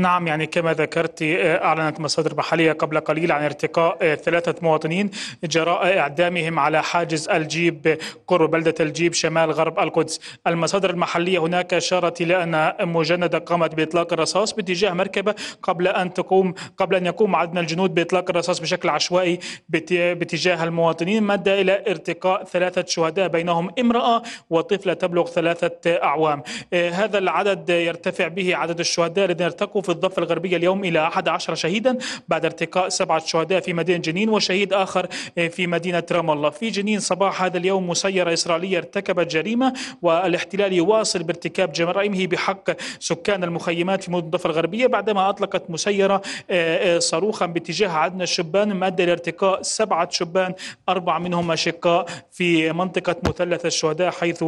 نعم 0.00 0.26
يعني 0.26 0.46
كما 0.46 0.72
ذكرت 0.72 1.22
آه، 1.22 1.64
أعلنت 1.64 2.00
مصادر 2.00 2.36
محلية 2.36 2.72
قبل 2.72 3.00
قليل 3.00 3.32
عن 3.32 3.44
ارتقاء 3.44 3.98
آه، 4.02 4.14
ثلاثة 4.14 4.54
مواطنين 4.62 5.10
جراء 5.44 5.98
إعدامهم 5.98 6.58
على 6.58 6.82
حاجز 6.82 7.28
الجيب 7.28 7.98
قرب 8.26 8.50
بلدة 8.50 8.74
الجيب 8.80 9.14
شمال 9.14 9.50
غرب 9.52 9.78
القدس. 9.78 10.20
المصادر 10.46 10.90
المحلية 10.90 11.38
هناك 11.38 11.74
أشارت 11.74 12.20
إلى 12.20 12.42
أن 12.42 12.72
مجندة 12.88 13.38
قامت 13.38 13.74
بإطلاق 13.74 14.12
الرصاص 14.12 14.52
باتجاه 14.52 14.92
مركبة 14.92 15.34
قبل 15.62 15.88
أن 15.88 16.14
تقوم 16.14 16.54
قبل 16.76 16.96
أن 16.96 17.06
يقوم 17.06 17.36
عدد 17.36 17.52
من 17.52 17.58
الجنود 17.58 17.94
بإطلاق 17.94 18.30
الرصاص 18.30 18.60
بشكل 18.60 18.88
عشوائي 18.88 19.38
باتجاه 19.68 20.64
المواطنين. 20.64 21.22
مد 21.22 21.48
إلى 21.48 21.84
ارتقاء 21.88 22.44
ثلاثة 22.44 22.84
شهداء 22.86 23.28
بينهم 23.28 23.70
امرأة 23.78 24.22
وطفلة 24.50 24.94
تبلغ 24.94 25.26
ثلاثة 25.26 25.90
أعوام. 26.02 26.42
آه، 26.72 26.90
هذا 26.90 27.18
العدد 27.18 27.70
يرتفع 27.70 28.28
به 28.28 28.56
عدد 28.56 28.80
الشهداء 28.80 29.24
الذين 29.24 29.46
ارتقوا 29.46 29.82
في 29.82 29.89
الضفة 29.90 30.22
الغربية 30.22 30.56
اليوم 30.56 30.84
إلى 30.84 31.06
11 31.06 31.54
شهيدا 31.54 31.98
بعد 32.28 32.44
ارتقاء 32.44 32.88
سبعة 32.88 33.26
شهداء 33.26 33.60
في 33.60 33.72
مدينة 33.72 33.98
جنين 33.98 34.28
وشهيد 34.28 34.72
آخر 34.72 35.06
آه، 35.38 35.48
في 35.48 35.66
مدينة 35.66 36.02
رام 36.12 36.30
الله. 36.30 36.50
في 36.50 36.70
جنين 36.70 37.00
صباح 37.00 37.42
هذا 37.42 37.58
اليوم 37.58 37.88
مسيرة 37.88 38.32
إسرائيلية 38.32 38.78
ارتكبت 38.78 39.32
جريمة 39.32 39.72
والاحتلال 40.02 40.72
يواصل 40.72 41.22
بارتكاب 41.22 41.72
جرائمه 41.72 42.26
بحق 42.26 42.70
سكان 43.00 43.44
المخيمات 43.44 44.04
في 44.04 44.10
مدن 44.10 44.24
الضفة 44.24 44.50
الغربية 44.50 44.86
بعدما 44.86 45.28
أطلقت 45.28 45.70
مسيرة 45.70 46.22
آه، 46.50 46.96
آه، 46.96 46.98
صاروخا 46.98 47.46
باتجاه 47.46 47.88
عدن 47.88 48.22
الشبان 48.22 48.72
ما 48.72 48.86
أدى 48.86 49.04
لارتقاء 49.06 49.62
سبعة 49.62 50.10
شبان 50.10 50.54
أربعة 50.88 51.18
منهم 51.18 51.52
أشقاء 51.52 52.06
في 52.32 52.72
منطقة 52.72 53.16
مثلث 53.28 53.66
الشهداء 53.66 54.10
حيث 54.10 54.44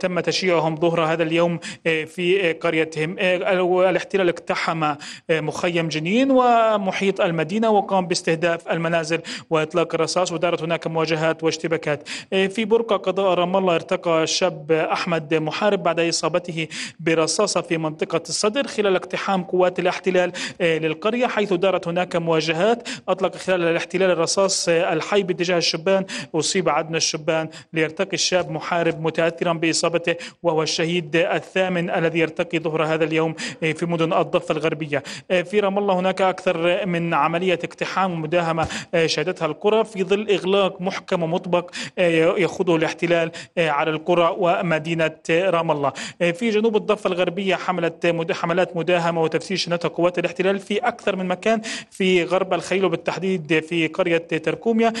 تم 0.00 0.20
تشييعهم 0.20 0.76
ظهر 0.76 1.04
هذا 1.04 1.22
اليوم 1.22 1.58
في 1.84 2.52
قريتهم. 2.52 3.16
الاحتلال 3.18 4.28
اقتحم 4.44 4.84
آه، 4.84 4.96
مخيم 5.30 5.88
جنين 5.88 6.30
ومحيط 6.30 7.20
المدينة 7.20 7.70
وقام 7.70 8.06
باستهداف 8.06 8.68
المنازل 8.68 9.20
وإطلاق 9.50 9.94
الرصاص. 9.94 10.32
ودارت 10.32 10.62
هناك 10.62 10.86
مواجهات 10.86 11.44
واشتباكات. 11.44 12.08
آه، 12.32 12.46
في 12.46 12.64
برقة 12.64 12.96
قضاء 12.96 13.34
رام 13.34 13.56
الله 13.56 13.74
ارتقى 13.74 14.22
الشاب 14.22 14.72
أحمد 14.72 15.34
محارب 15.34 15.82
بعد 15.82 16.00
إصابته 16.00 16.68
برصاصة 17.00 17.60
في 17.60 17.78
منطقة 17.78 18.22
الصدر 18.28 18.66
خلال 18.66 18.96
اقتحام 18.96 19.42
قوات 19.44 19.78
الاحتلال 19.78 20.32
آه، 20.60 20.78
للقرية 20.78 21.26
حيث 21.26 21.52
دارت 21.52 21.88
هناك 21.88 22.16
مواجهات. 22.16 22.88
أطلق 23.08 23.36
خلال 23.36 23.62
الاحتلال 23.62 24.10
الرصاص 24.10 24.68
الحي 24.68 25.22
باتجاه 25.22 25.58
الشبان. 25.58 26.04
أصيب 26.34 26.68
عدن 26.68 26.96
الشبان 26.96 27.48
ليرتقي 27.72 28.14
الشاب 28.14 28.50
محارب 28.50 29.02
متأثرا 29.02 29.52
بإصابته 29.52 30.14
وهو 30.42 30.62
الشهيد 30.62 31.16
الثامن 31.16 31.90
الذي 31.90 32.18
يرتقي 32.18 32.58
ظهر 32.58 32.84
هذا 32.84 33.04
اليوم 33.04 33.34
في 33.60 33.86
مدن 33.86 34.12
الضفة 34.34 34.52
الغربية. 34.52 35.02
آه، 35.30 35.42
في 35.42 35.60
رام 35.60 35.78
الله 35.78 36.00
هناك 36.00 36.22
أكثر 36.22 36.86
من 36.86 37.14
عملية 37.14 37.58
اقتحام 37.64 38.12
ومداهمة 38.12 38.66
آه، 38.94 39.06
شهدتها 39.06 39.46
القرى 39.46 39.84
في 39.84 40.04
ظل 40.04 40.30
إغلاق 40.30 40.80
محكم 40.80 41.22
ومطبق 41.22 41.70
آه، 41.98 42.34
يخوضه 42.38 42.76
الاحتلال 42.76 43.30
على 43.58 43.90
القرى 43.90 44.36
ومدينة 44.38 45.10
رام 45.30 45.70
الله. 45.70 45.92
في 46.18 46.50
جنوب 46.50 46.76
الضفة 46.76 47.08
الغربية 47.08 47.54
حملت 47.54 48.14
حملات 48.30 48.76
مداهمة 48.76 49.22
وتفسير 49.22 49.56
شنتها 49.56 49.88
قوات 49.88 50.18
الاحتلال 50.18 50.58
في 50.58 50.78
أكثر 50.78 51.16
من 51.16 51.26
مكان 51.26 51.60
في 51.90 52.24
غرب 52.24 52.54
الخيل 52.54 52.84
وبالتحديد 52.84 53.60
في 53.68 53.86
قرية 53.86 54.16
تركوميا. 54.16 54.92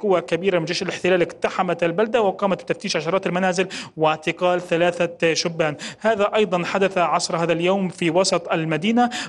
قوة 0.00 0.20
كبيرة 0.20 0.58
من 0.58 0.64
جيش 0.64 0.82
الاحتلال 0.82 1.22
اقتحمت 1.22 1.82
البلدة 1.84 2.22
وقامت 2.22 2.62
بتفتيش 2.62 2.96
عشرات 2.96 3.26
المنازل 3.26 3.68
واعتقال 3.96 4.60
ثلاثة 4.60 5.34
شبان. 5.34 5.76
هذا 6.00 6.30
أيضا 6.34 6.64
حدث 6.64 6.98
عصر 6.98 7.36
هذا 7.36 7.52
اليوم 7.52 7.88
في 7.88 8.10
وسط 8.10 8.52
المدينة. 8.52 8.79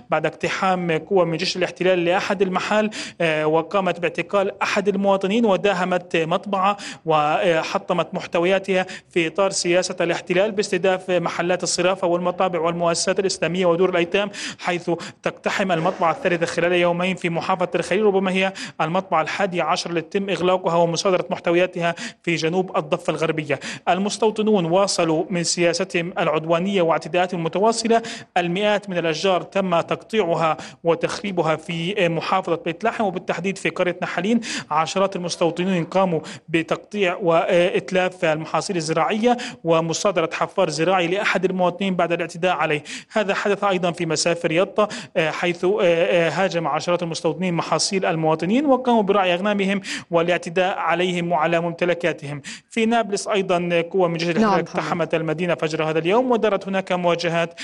بعد 0.10 0.26
اقتحام 0.26 0.92
قوة 0.98 1.26
من 1.26 1.38
جيش 1.38 1.58
الاحتلال 1.58 2.06
لأحد 2.06 2.42
المحال 2.42 2.90
آه، 3.22 3.48
وقامت 3.48 4.00
باعتقال 4.00 4.62
أحد 4.62 4.88
المواطنين 4.88 5.46
وداهمت 5.46 6.18
مطبعة 6.18 6.78
وحطمت 7.06 8.14
محتوياتها 8.14 8.86
في 9.10 9.28
إطار 9.28 9.50
سياسة 9.52 9.96
الاحتلال 10.02 10.52
باستهداف 10.52 11.10
محلات 11.12 11.64
الصرافة 11.64 12.08
والمطابع 12.08 12.60
والمؤسسات 12.60 13.20
الإسلامية 13.20 13.66
ودور 13.66 13.90
الأيتام 13.90 14.32
حيث 14.60 14.92
تقتحم 15.24 15.72
المطبعة 15.72 16.12
الثالثة 16.12 16.46
خلال 16.46 16.74
يومين 16.74 17.16
في 17.16 17.30
محافظة 17.30 17.70
الخليل. 17.76 18.06
ربما 18.06 18.32
هي 18.32 18.54
المطبعة 18.82 19.22
الحادية 19.22 19.64
عشر 19.64 19.90
التي 19.90 20.18
يتم 20.18 20.30
إغلاقها 20.30 20.76
ومصادرة 20.76 21.26
محتوياتها 21.30 21.96
في 22.24 22.36
جنوب 22.36 22.78
الضفة 22.78 23.12
الغربية. 23.12 23.60
المستوطنون 23.90 24.66
واصلوا 24.66 25.26
من 25.30 25.44
سياستهم 25.44 26.14
العدوانية 26.20 26.82
واعتداءاتهم 26.82 27.40
المتواصلة. 27.40 28.02
المئات 28.38 28.90
من 28.90 28.98
الأشجار 28.98 29.41
تم 29.42 29.82
تقطيعها 29.82 30.58
وتخريبها 30.84 31.56
في 31.56 32.10
محافظة 32.10 32.60
بيت 32.66 32.84
لحم 32.84 33.04
وبالتحديد 33.04 33.58
في 33.58 33.70
قرية 33.70 33.98
نحالين 34.02 34.42
عشرات 34.72 35.16
المستوطنين 35.16 35.86
قاموا 35.86 36.20
بتقطيع 36.50 37.16
وإتلاف 37.22 38.26
المحاصيل 38.26 38.76
الزراعية 38.76 39.38
ومصادرة 39.64 40.30
حفار 40.34 40.70
زراعي 40.70 41.08
لأحد 41.08 41.46
المواطنين 41.46 41.96
بعد 41.96 42.12
الاعتداء 42.12 42.56
عليه. 42.56 42.84
هذا 43.12 43.34
حدث 43.34 43.64
أيضا 43.64 43.92
في 43.92 44.06
مسافر 44.06 44.52
يطا 44.52 44.88
حيث 45.18 45.66
هاجم 45.66 46.68
عشرات 46.68 47.04
المستوطنين 47.04 47.54
محاصيل 47.54 48.06
المواطنين 48.06 48.66
وقاموا 48.66 49.04
برعي 49.04 49.34
أغنامهم 49.34 49.82
والاعتداء 50.12 50.78
عليهم 50.78 51.32
وعلى 51.32 51.60
ممتلكاتهم. 51.60 52.42
في 52.70 52.86
نابلس 52.86 53.28
أيضا 53.28 53.84
قوة 53.92 54.08
من 54.08 54.18
جهة 54.18 54.34
نعم 54.34 54.60
اقتحمت 54.60 55.16
المدينة 55.16 55.56
فجر 55.56 55.84
هذا 55.84 56.00
اليوم 56.00 56.32
ودارت 56.32 56.68
هناك 56.68 56.92
مواجهات 56.92 57.60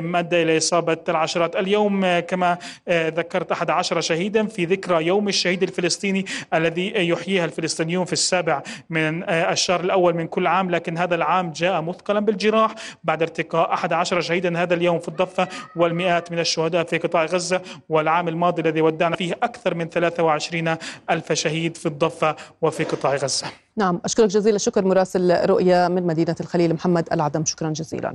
مادة 0.00 0.42
إلى 0.42 0.56
إصابة 0.56 0.96
العشرات 1.20 1.56
اليوم 1.56 2.04
آه، 2.04 2.20
كما 2.20 2.58
آه، 2.88 3.08
ذكرت 3.08 3.52
أحد 3.52 3.70
عشر 3.70 4.00
شهيدا 4.00 4.46
في 4.46 4.64
ذكرى 4.64 5.06
يوم 5.06 5.28
الشهيد 5.28 5.62
الفلسطيني 5.62 6.24
الذي 6.54 7.08
يحييها 7.08 7.44
الفلسطينيون 7.44 8.04
في 8.04 8.12
السابع 8.12 8.62
من 8.90 9.22
آه، 9.22 9.52
الشهر 9.52 9.80
الأول 9.80 10.14
من 10.14 10.26
كل 10.26 10.46
عام. 10.46 10.70
لكن 10.70 10.98
هذا 10.98 11.14
العام 11.14 11.52
جاء 11.52 11.82
مثقلا 11.82 12.20
بالجراح 12.20 12.74
بعد 13.04 13.22
ارتقاء 13.22 13.74
أحد 13.74 13.92
عشر 13.92 14.20
شهيدا 14.20 14.62
هذا 14.62 14.74
اليوم 14.74 14.98
في 14.98 15.08
الضفة 15.08 15.48
والمئات 15.76 16.32
من 16.32 16.38
الشهداء 16.38 16.84
في 16.84 16.98
قطاع 16.98 17.24
غزة. 17.24 17.60
والعام 17.88 18.28
الماضي 18.28 18.62
الذي 18.62 18.80
ودعنا 18.80 19.16
فيه 19.16 19.32
أكثر 19.42 19.74
من 19.74 19.88
23 19.88 20.76
ألف 21.10 21.32
شهيد 21.32 21.76
في 21.76 21.86
الضفة 21.86 22.36
وفي 22.62 22.84
قطاع 22.84 23.14
غزة. 23.14 23.46
نعم 23.76 24.00
أشكرك 24.04 24.28
جزيل 24.28 24.54
الشكر 24.54 24.84
مراسل 24.84 25.44
رؤيا 25.50 25.88
من 25.88 26.06
مدينة 26.06 26.36
الخليل 26.40 26.74
محمد 26.74 27.08
العدم. 27.12 27.44
شكرا 27.44 27.70
جزيلا. 27.70 28.14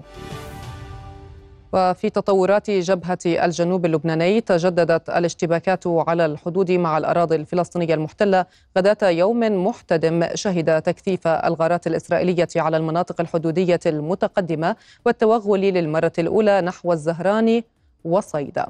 وفي 1.75 2.09
تطورات 2.09 2.71
جبهة 2.71 3.17
الجنوب 3.25 3.85
اللبناني 3.85 4.41
تجددت 4.41 5.09
الاشتباكات 5.09 5.87
على 5.87 6.25
الحدود 6.25 6.71
مع 6.71 6.97
الأراضي 6.97 7.35
الفلسطينية 7.35 7.93
المحتلة 7.93 8.45
غداة 8.77 9.09
يوم 9.09 9.39
محتدم 9.65 10.27
شهد 10.33 10.81
تكثيف 10.81 11.27
الغارات 11.27 11.87
الإسرائيلية 11.87 12.47
على 12.55 12.77
المناطق 12.77 13.21
الحدودية 13.21 13.79
المتقدمة 13.85 14.75
والتوغل 15.05 15.61
للمرة 15.61 16.13
الأولى 16.19 16.61
نحو 16.61 16.93
الزهراني 16.93 17.63
وصيدا. 18.05 18.65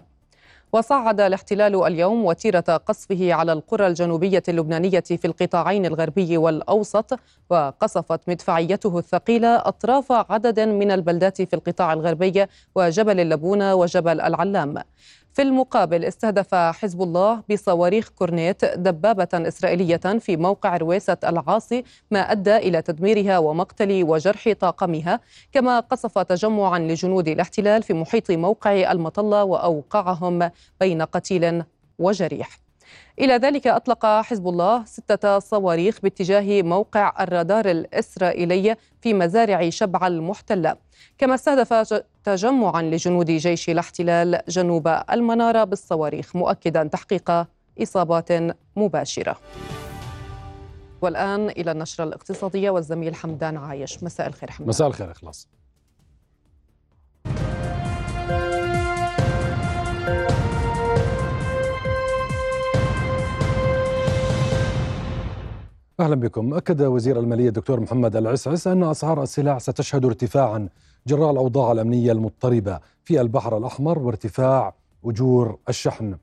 وصعد 0.75 1.21
الاحتلال 1.21 1.87
اليوم 1.87 2.25
وتيرة 2.25 2.59
قصفه 2.59 3.33
على 3.33 3.53
القرى 3.53 3.87
الجنوبية 3.87 4.43
اللبنانية 4.47 4.99
في 4.99 5.25
القطاعين 5.25 5.85
الغربي 5.85 6.37
والأوسط 6.37 7.19
وقصفت 7.49 8.19
مدفعيته 8.27 8.97
الثقيلة 8.99 9.55
أطراف 9.55 10.11
عدد 10.11 10.59
من 10.59 10.91
البلدات 10.91 11.41
في 11.41 11.53
القطاع 11.53 11.93
الغربي 11.93 12.45
وجبل 12.75 13.19
اللبونة 13.19 13.75
وجبل 13.75 14.21
العلام. 14.21 14.83
في 15.35 15.41
المقابل 15.41 16.05
استهدف 16.05 16.55
حزب 16.55 17.01
الله 17.01 17.43
بصواريخ 17.51 18.09
كورنيت 18.09 18.65
دبابة 18.65 19.27
إسرائيلية 19.33 19.97
في 19.97 20.37
موقع 20.37 20.77
رويسة 20.77 21.17
العاصي 21.23 21.83
ما 22.11 22.19
أدى 22.19 22.57
إلى 22.57 22.81
تدميرها 22.81 23.37
ومقتل 23.37 24.03
وجرح 24.03 24.53
طاقمها 24.59 25.19
كما 25.51 25.79
قصف 25.79 26.19
تجمعا 26.19 26.79
لجنود 26.79 27.27
الاحتلال 27.27 27.83
في 27.83 27.93
محيط 27.93 28.31
موقع 28.31 28.91
المطلة 28.91 29.43
وأوقعهم 29.43 30.51
بين 30.79 31.01
قتيل 31.01 31.63
وجريح. 31.99 32.59
إلى 33.19 33.33
ذلك 33.33 33.67
أطلق 33.67 34.05
حزب 34.05 34.47
الله 34.47 34.85
ستة 34.85 35.39
صواريخ 35.39 36.01
باتجاه 36.01 36.61
موقع 36.61 37.13
الرادار 37.23 37.71
الإسرائيلي 37.71 38.75
في 39.01 39.13
مزارع 39.13 39.69
شبع 39.69 40.07
المحتلة. 40.07 40.75
كما 41.17 41.35
استهدف 41.35 42.03
تجمعا 42.25 42.81
لجنود 42.81 43.31
جيش 43.31 43.69
الاحتلال 43.69 44.39
جنوب 44.47 44.87
المنارة 45.11 45.63
بالصواريخ 45.63 46.35
مؤكدا 46.35 46.83
تحقيق 46.83 47.47
إصابات 47.81 48.29
مباشرة. 48.75 49.37
والآن 51.01 51.49
إلى 51.49 51.71
النشرة 51.71 52.03
الاقتصادية 52.03 52.69
والزميل 52.69 53.15
حمدان 53.15 53.57
عايش، 53.57 54.03
مساء 54.03 54.27
الخير 54.27 54.51
حمدان. 54.51 54.69
مساء 54.69 54.87
الخير 54.87 55.11
إخلاص. 55.11 55.47
أهلا 65.99 66.15
بكم 66.15 66.53
أكد 66.53 66.81
وزير 66.81 67.19
المالية 67.19 67.47
الدكتور 67.47 67.79
محمد 67.79 68.15
العسعس 68.15 68.67
أن 68.67 68.83
أسعار 68.83 69.23
السلع 69.23 69.57
ستشهد 69.57 70.05
ارتفاعا 70.05 70.69
جراء 71.07 71.31
الأوضاع 71.31 71.71
الأمنية 71.71 72.11
المضطربة 72.11 72.79
في 73.03 73.21
البحر 73.21 73.57
الأحمر 73.57 73.99
وارتفاع 73.99 74.73
أجور 75.05 75.57
الشحن. 75.69 76.15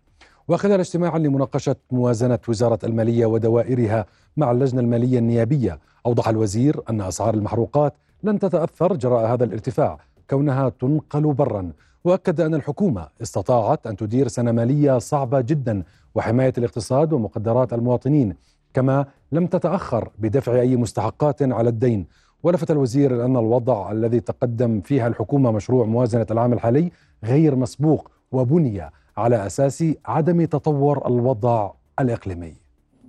وخلال 0.49 0.81
اجتماع 0.81 1.17
لمناقشة 1.17 1.77
موازنة 1.91 2.39
وزارة 2.49 2.79
المالية 2.85 3.27
ودوائرها 3.27 4.07
مع 4.37 4.51
اللجنة 4.51 4.81
المالية 4.81 5.19
النيابية 5.19 5.79
أوضح 6.07 6.29
الوزير 6.29 6.81
أن 6.91 7.01
أسعار 7.01 7.35
المحروقات 7.35 7.95
لن 8.23 8.39
تتأثر 8.39 8.97
جراء 8.97 9.35
هذا 9.35 9.45
الارتفاع 9.45 9.99
كونها 10.31 10.69
تنقل 10.69 11.23
برا. 11.23 11.73
وأكد 12.05 12.41
أن 12.41 12.55
الحكومة 12.55 13.09
استطاعت 13.23 13.87
أن 13.87 13.97
تدير 13.97 14.29
سنة 14.29 14.53
مالية 14.53 14.99
صعبة 14.99 15.41
جدا 15.41 15.83
وحماية 16.15 16.53
الاقتصاد 16.59 17.13
ومقدرات 17.13 17.73
المواطنين 17.73 18.37
كما 18.75 19.07
لم 19.33 19.47
تتأخر 19.47 20.11
بدفع 20.19 20.61
أي 20.61 20.77
مستحقات 20.77 21.43
على 21.43 21.69
الدين. 21.69 22.07
ولفت 22.43 22.71
الوزير 22.71 23.15
إلى 23.15 23.25
ان 23.25 23.37
الوضع 23.37 23.93
الذي 23.93 24.21
تقدم 24.21 24.81
فيها 24.81 25.07
الحكومة 25.09 25.51
مشروع 25.51 25.87
موازنة 25.87 26.27
العام 26.31 26.53
الحالي 26.53 26.91
غير 27.25 27.57
مسبوق 27.57 28.11
وبني 28.33 28.91
على 29.17 29.47
أساس 29.47 29.85
عدم 30.07 30.45
تطور 30.45 31.07
الوضع 31.07 31.71
الإقليمي. 32.01 32.55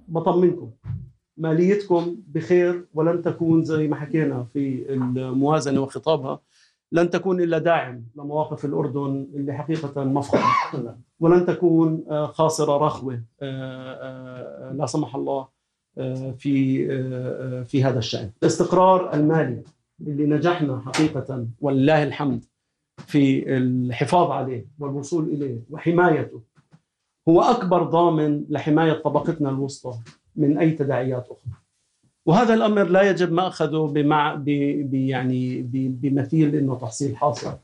بطمنكم 0.08 0.70
ماليتكم 1.38 2.16
بخير 2.28 2.86
ولن 2.94 3.22
تكون 3.22 3.64
زي 3.64 3.88
ما 3.88 3.96
حكينا 3.96 4.44
في 4.44 4.94
الموازنة 4.94 5.82
وخطابها. 5.82 6.40
لن 6.92 7.10
تكون 7.10 7.42
إلا 7.42 7.58
داعم 7.58 8.04
لمواقف 8.16 8.66
الأردن 8.66 9.28
اللي 9.34 9.54
حقيقة 9.54 10.04
مفخره 10.04 10.98
ولن 11.20 11.46
تكون 11.46 12.04
خاسره 12.26 12.78
رخوة 12.78 13.22
لا 14.72 14.86
سمح 14.86 15.16
الله 15.16 15.48
في 16.38 16.86
في 17.66 17.84
هذا 17.84 18.00
الشأن. 18.00 18.32
الاستقرار 18.44 19.14
المالي 19.14 19.64
اللي 20.02 20.26
نجحنا 20.26 20.82
حقيقة 20.86 21.48
ولله 21.62 22.04
الحمد 22.04 22.46
في 22.98 23.58
الحفاظ 23.58 24.32
عليه 24.32 24.66
والوصول 24.80 25.30
إليه 25.30 25.60
وحمايته 25.70 26.42
هو 27.30 27.42
أكبر 27.42 27.84
ضامن 27.84 28.46
لحماية 28.50 28.94
طبقتنا 28.94 29.50
الوسطى 29.50 29.94
من 30.36 30.58
أي 30.58 30.72
تداعيات 30.72 31.26
أخرى. 31.26 31.54
وهذا 32.26 32.54
الأمر 32.54 32.84
لا 32.84 33.02
يجب 33.10 33.32
مأخذه 33.32 33.92
بمع 33.94 34.36
ب 34.36 34.48
يعني 34.94 35.62
بمثيل 35.72 36.56
إنه 36.56 36.76
تحصيل 36.76 37.18
حاصل. 37.18 37.58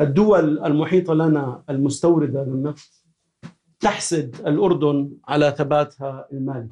الدول 0.00 0.64
المحيطة 0.64 1.14
لنا 1.14 1.62
المستوردة 1.70 2.44
للنفط 2.44 2.90
تحسد 3.80 4.36
الأردن 4.46 5.10
على 5.28 5.54
ثباتها 5.58 6.28
المالي 6.32 6.68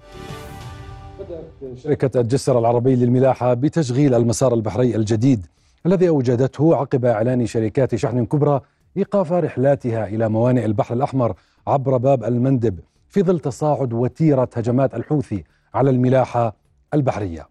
شركة 1.75 2.21
الجسر 2.21 2.59
العربي 2.59 2.97
للملاحة 2.97 3.55
بتشغيل 3.55 4.15
المسار 4.15 4.55
البحري 4.55 4.97
الجديد 4.97 5.47
الذي 5.87 6.09
أوجدته 6.09 6.77
عقب 6.77 7.05
إعلان 7.05 7.47
شركات 7.47 7.95
شحن 7.95 8.25
كبرى 8.25 8.61
إيقاف 8.97 9.33
رحلاتها 9.33 10.07
إلى 10.07 10.29
موانئ 10.29 10.65
البحر 10.65 10.95
الأحمر 10.95 11.35
عبر 11.67 11.97
باب 11.97 12.25
المندب 12.25 12.79
في 13.09 13.23
ظل 13.23 13.39
تصاعد 13.39 13.93
وتيرة 13.93 14.49
هجمات 14.55 14.95
الحوثي 14.95 15.45
على 15.75 15.91
الملاحة 15.91 16.57
البحرية. 16.95 17.49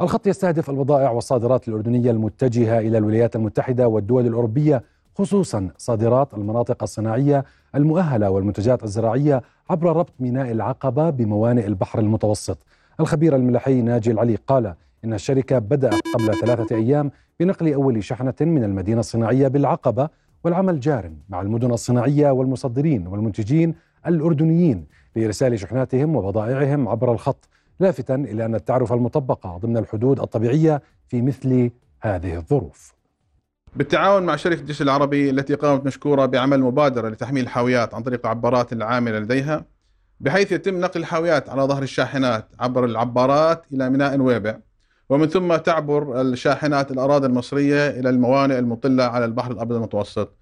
الخط 0.00 0.26
يستهدف 0.26 0.70
البضائع 0.70 1.10
والصادرات 1.10 1.68
الأردنية 1.68 2.10
المتجهة 2.10 2.78
إلى 2.78 2.98
الولايات 2.98 3.36
المتحدة 3.36 3.88
والدول 3.88 4.26
الأوروبية 4.26 4.82
خصوصا 5.18 5.70
صادرات 5.78 6.34
المناطق 6.34 6.82
الصناعية 6.82 7.44
المؤهلة 7.74 8.30
والمنتجات 8.30 8.84
الزراعية 8.84 9.42
عبر 9.70 9.96
ربط 9.96 10.12
ميناء 10.20 10.50
العقبة 10.50 11.10
بموانئ 11.10 11.66
البحر 11.66 11.98
المتوسط. 11.98 12.58
الخبير 13.00 13.36
الملاحي 13.36 13.82
ناجي 13.82 14.10
العلي 14.10 14.38
قال 14.46 14.74
إن 15.04 15.14
الشركة 15.14 15.58
بدأت 15.58 16.02
قبل 16.14 16.34
ثلاثة 16.34 16.76
أيام 16.76 17.10
بنقل 17.40 17.72
أول 17.72 18.04
شحنة 18.04 18.34
من 18.40 18.64
المدينة 18.64 19.00
الصناعية 19.00 19.48
بالعقبة 19.48 20.08
والعمل 20.44 20.80
جار 20.80 21.10
مع 21.28 21.40
المدن 21.40 21.70
الصناعية 21.70 22.30
والمصدرين 22.30 23.06
والمنتجين 23.06 23.74
الأردنيين 24.06 24.86
لإرسال 25.16 25.58
شحناتهم 25.60 26.16
وبضائعهم 26.16 26.88
عبر 26.88 27.12
الخط 27.12 27.48
لافتا 27.80 28.14
إلى 28.14 28.44
أن 28.44 28.54
التعرفة 28.54 28.94
المطبقة 28.94 29.56
ضمن 29.56 29.76
الحدود 29.76 30.20
الطبيعية 30.20 30.82
في 31.08 31.22
مثل 31.22 31.70
هذه 32.00 32.36
الظروف. 32.36 32.94
بالتعاون 33.76 34.22
مع 34.22 34.36
شركة 34.36 34.60
الجيش 34.60 34.82
العربي 34.82 35.30
التي 35.30 35.54
قامت 35.54 35.86
مشكورة 35.86 36.26
بعمل 36.26 36.60
مبادرة 36.60 37.08
لتحميل 37.08 37.44
الحاويات 37.44 37.94
عن 37.94 38.02
طريق 38.02 38.26
العبارات 38.26 38.72
العاملة 38.72 39.18
لديها 39.18 39.64
بحيث 40.20 40.52
يتم 40.52 40.80
نقل 40.80 41.00
الحاويات 41.00 41.48
على 41.48 41.62
ظهر 41.62 41.82
الشاحنات 41.82 42.48
عبر 42.60 42.84
العبارات 42.84 43.64
إلى 43.72 43.90
ميناء 43.90 44.16
نويبع 44.16 44.58
ومن 45.08 45.28
ثم 45.28 45.56
تعبر 45.56 46.20
الشاحنات 46.20 46.90
الأراضي 46.90 47.26
المصرية 47.26 47.90
إلى 47.90 48.10
الموانئ 48.10 48.58
المطلة 48.58 49.04
على 49.04 49.24
البحر 49.24 49.50
الأبيض 49.50 49.76
المتوسط. 49.76 50.34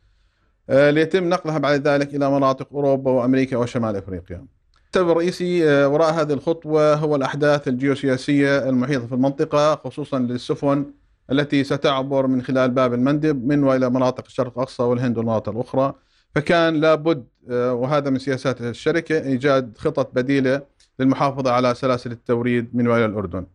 ليتم 0.71 1.29
نقلها 1.29 1.59
بعد 1.59 1.89
ذلك 1.89 2.15
إلى 2.15 2.31
مناطق 2.31 2.69
أوروبا 2.73 3.11
وأمريكا 3.11 3.57
وشمال 3.57 3.97
أفريقيا. 3.97 4.47
السبب 4.95 5.11
الرئيسي 5.11 5.85
وراء 5.85 6.13
هذه 6.13 6.33
الخطوة 6.33 6.95
هو 6.95 7.17
الأحداث 7.17 7.69
الجيوسياسية 7.69 8.69
المحيطة 8.69 9.07
في 9.07 9.13
المنطقة 9.13 9.75
خصوصا 9.75 10.19
للسفن 10.19 10.87
التي 11.33 11.65
ستعبر 11.65 12.27
من 12.27 12.43
خلال 12.43 12.71
باب 12.71 12.95
المندب 12.95 13.47
من 13.47 13.65
وإلى 13.65 13.91
مناطق 13.91 14.25
الشرق 14.27 14.53
الأقصى 14.59 14.83
والهند 14.83 15.19
والمناطق 15.19 15.53
الأخرى. 15.53 15.95
فكان 16.37 16.75
لابد 16.81 17.25
وهذا 17.51 18.11
من 18.11 18.19
سياسات 18.19 18.61
الشركة 18.61 19.23
إيجاد 19.23 19.73
خطط 19.79 20.11
بديلة 20.15 20.63
للمحافظة 20.99 21.53
على 21.53 21.75
سلاسل 21.75 22.13
التوريد 22.13 22.69
من 22.73 22.89
وإلى 22.89 23.05
الأردن. 23.05 23.47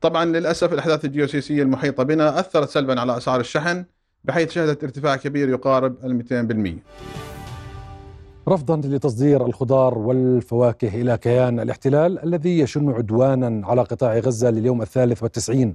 طبعا 0.00 0.24
للأسف 0.24 0.72
الأحداث 0.72 1.04
الجيوسياسية 1.04 1.62
المحيطة 1.62 2.02
بنا 2.02 2.40
أثرت 2.40 2.68
سلبا 2.68 3.00
على 3.00 3.16
أسعار 3.16 3.40
الشحن 3.40 3.84
بحيث 4.24 4.50
شهدت 4.50 4.84
ارتفاع 4.84 5.16
كبير 5.16 5.48
يقارب 5.48 5.96
ال 6.04 6.14
200% 8.46 8.48
رفضا 8.48 8.76
لتصدير 8.76 9.46
الخضار 9.46 9.98
والفواكه 9.98 10.88
إلى 10.88 11.18
كيان 11.18 11.60
الاحتلال 11.60 12.24
الذي 12.24 12.58
يشن 12.58 12.90
عدوانا 12.90 13.66
على 13.66 13.82
قطاع 13.82 14.18
غزة 14.18 14.50
لليوم 14.50 14.82
الثالث 14.82 15.22
والتسعين. 15.22 15.74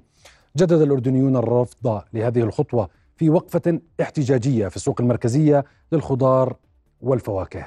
جدد 0.57 0.81
الأردنيون 0.81 1.35
الرفض 1.35 2.01
لهذه 2.13 2.39
الخطوة 2.39 2.89
في 3.17 3.29
وقفة 3.29 3.79
احتجاجية 4.01 4.67
في 4.67 4.75
السوق 4.75 5.01
المركزية 5.01 5.65
للخضار 5.91 6.55
والفواكه. 7.01 7.65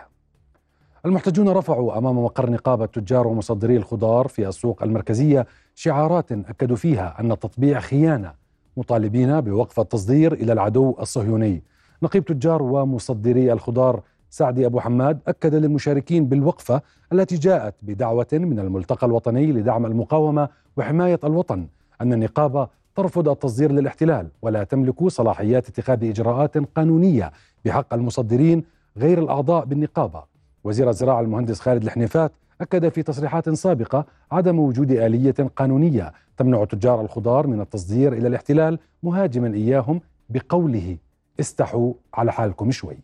المحتجون 1.07 1.49
رفعوا 1.49 1.99
أمام 1.99 2.25
مقر 2.25 2.51
نقابة 2.51 2.87
تجار 2.87 3.27
ومصدري 3.27 3.77
الخضار 3.77 4.29
في 4.29 4.49
السوق 4.49 4.83
المركزية 4.83 5.47
شعارات 5.75 6.33
أكدوا 6.33 6.77
فيها 6.77 7.21
أن 7.21 7.33
التطبيع 7.33 7.81
خيانة 7.81 8.33
مطالبين 8.77 9.41
بوقف 9.41 9.81
التصدير 9.81 10.33
إلى 10.33 10.53
العدو 10.53 10.97
الصهيوني. 11.01 11.63
نقيب 12.03 12.25
تجار 12.25 12.63
ومصدري 12.63 13.53
الخضار 13.53 14.03
سعدي 14.31 14.67
أبو 14.67 14.81
حماد 14.81 15.21
أكد 15.29 15.55
للمشاركين 15.55 16.27
بالوقفة 16.27 16.83
التي 17.13 17.37
جاءت 17.37 17.75
بدعوة 17.83 18.27
من 18.33 18.59
الملتقى 18.59 19.07
الوطني 19.07 19.53
لدعم 19.53 19.87
المقاومة 19.87 20.49
وحماية 20.77 21.21
الوطن 21.25 21.67
أن 22.01 22.13
النقابة 22.13 22.69
ترفض 22.97 23.29
التصدير 23.29 23.73
للاحتلال 23.73 24.29
ولا 24.43 24.65
تملك 24.65 25.09
صلاحيات 25.09 25.69
اتخاذ 25.69 26.05
إجراءات 26.05 26.59
قانونية 26.59 27.33
بحق 27.65 27.95
المصدرين 27.95 28.65
غير 28.97 29.19
الأعضاء 29.19 29.65
بالنقابة. 29.65 30.23
وزير 30.65 30.89
الزراعة 30.91 31.21
المهندس 31.21 31.61
خالد 31.61 31.83
الحنيفات 31.83 32.33
أكد 32.61 32.89
في 32.89 33.03
تصريحات 33.03 33.51
سابقة 33.51 34.07
عدم 34.33 34.59
وجود 34.59 34.91
آلية 34.91 35.35
قانونية 35.57 36.13
تمنع 36.37 36.65
تجار 36.65 37.01
الخضار 37.01 37.47
من 37.47 37.61
التصدير 37.61 38.13
إلى 38.13 38.29
الاحتلال 38.29 38.79
مهاجما 39.03 39.55
إياهم 39.55 40.01
بقوله 40.29 40.97
استحوا 41.41 41.93
على 42.15 42.33
حالكم 42.33 42.71
شوي 42.71 42.99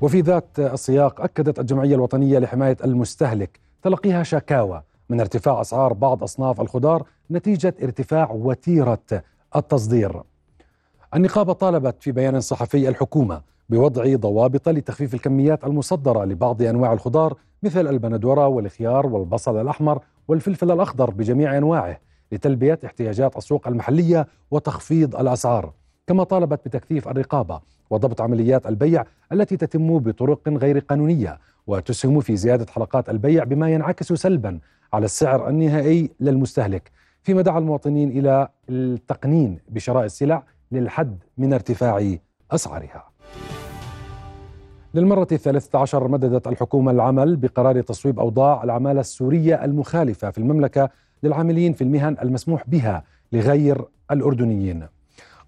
وفي 0.00 0.20
ذات 0.20 0.58
السياق 0.58 1.20
أكدت 1.20 1.58
الجمعية 1.58 1.94
الوطنية 1.94 2.38
لحماية 2.38 2.76
المستهلك 2.84 3.60
تلقيها 3.82 4.22
شكاوى 4.22 4.82
من 5.10 5.20
ارتفاع 5.20 5.60
أسعار 5.60 5.92
بعض 5.92 6.22
أصناف 6.22 6.60
الخضار 6.60 7.02
نتيجة 7.30 7.74
ارتفاع 7.82 8.30
وتيرة 8.30 8.98
التصدير. 9.56 10.22
النقابة 11.14 11.52
طالبت 11.52 12.02
في 12.02 12.12
بيان 12.12 12.40
صحفي 12.40 12.88
الحكومة 12.88 13.42
بوضع 13.68 14.16
ضوابط 14.16 14.68
لتخفيف 14.68 15.14
الكميات 15.14 15.64
المصدرة 15.64 16.24
لبعض 16.24 16.62
أنواع 16.62 16.92
الخضار 16.92 17.34
مثل 17.62 17.86
البندورة 17.86 18.46
والخيار 18.46 19.06
والبصل 19.06 19.60
الأحمر 19.60 20.02
والفلفل 20.28 20.70
الأخضر 20.70 21.10
بجميع 21.10 21.58
أنواعه 21.58 22.00
لتلبية 22.32 22.78
احتياجات 22.84 23.36
السوق 23.36 23.68
المحلية 23.68 24.26
وتخفيض 24.50 25.16
الأسعار. 25.16 25.72
كما 26.06 26.24
طالبت 26.24 26.60
بتكثيف 26.66 27.08
الرقابة 27.08 27.60
وضبط 27.90 28.20
عمليات 28.20 28.66
البيع 28.66 29.04
التي 29.32 29.56
تتم 29.56 29.98
بطرق 29.98 30.48
غير 30.48 30.78
قانونية 30.78 31.38
وتسهم 31.68 32.20
في 32.20 32.36
زيادة 32.36 32.66
حلقات 32.72 33.08
البيع 33.08 33.44
بما 33.44 33.70
ينعكس 33.70 34.12
سلبا 34.12 34.58
على 34.92 35.04
السعر 35.04 35.48
النهائي 35.48 36.10
للمستهلك. 36.20 36.90
فيما 37.22 37.42
دعا 37.42 37.58
المواطنين 37.58 38.10
إلى 38.10 38.48
التقنين 38.68 39.58
بشراء 39.68 40.04
السلع 40.04 40.42
للحد 40.72 41.18
من 41.38 41.52
ارتفاع 41.52 42.16
أسعارها. 42.50 43.04
للمرة 44.94 45.28
الثالثة 45.32 45.78
عشر 45.78 46.08
مددت 46.08 46.46
الحكومة 46.46 46.90
العمل 46.90 47.36
بقرار 47.36 47.80
تصويب 47.80 48.20
أوضاع 48.20 48.64
العمالة 48.64 49.00
السورية 49.00 49.64
المخالفة 49.64 50.30
في 50.30 50.38
المملكة 50.38 50.90
للعاملين 51.22 51.72
في 51.72 51.84
المهن 51.84 52.16
المسموح 52.22 52.64
بها 52.66 53.04
لغير 53.32 53.84
الأردنيين. 54.10 54.86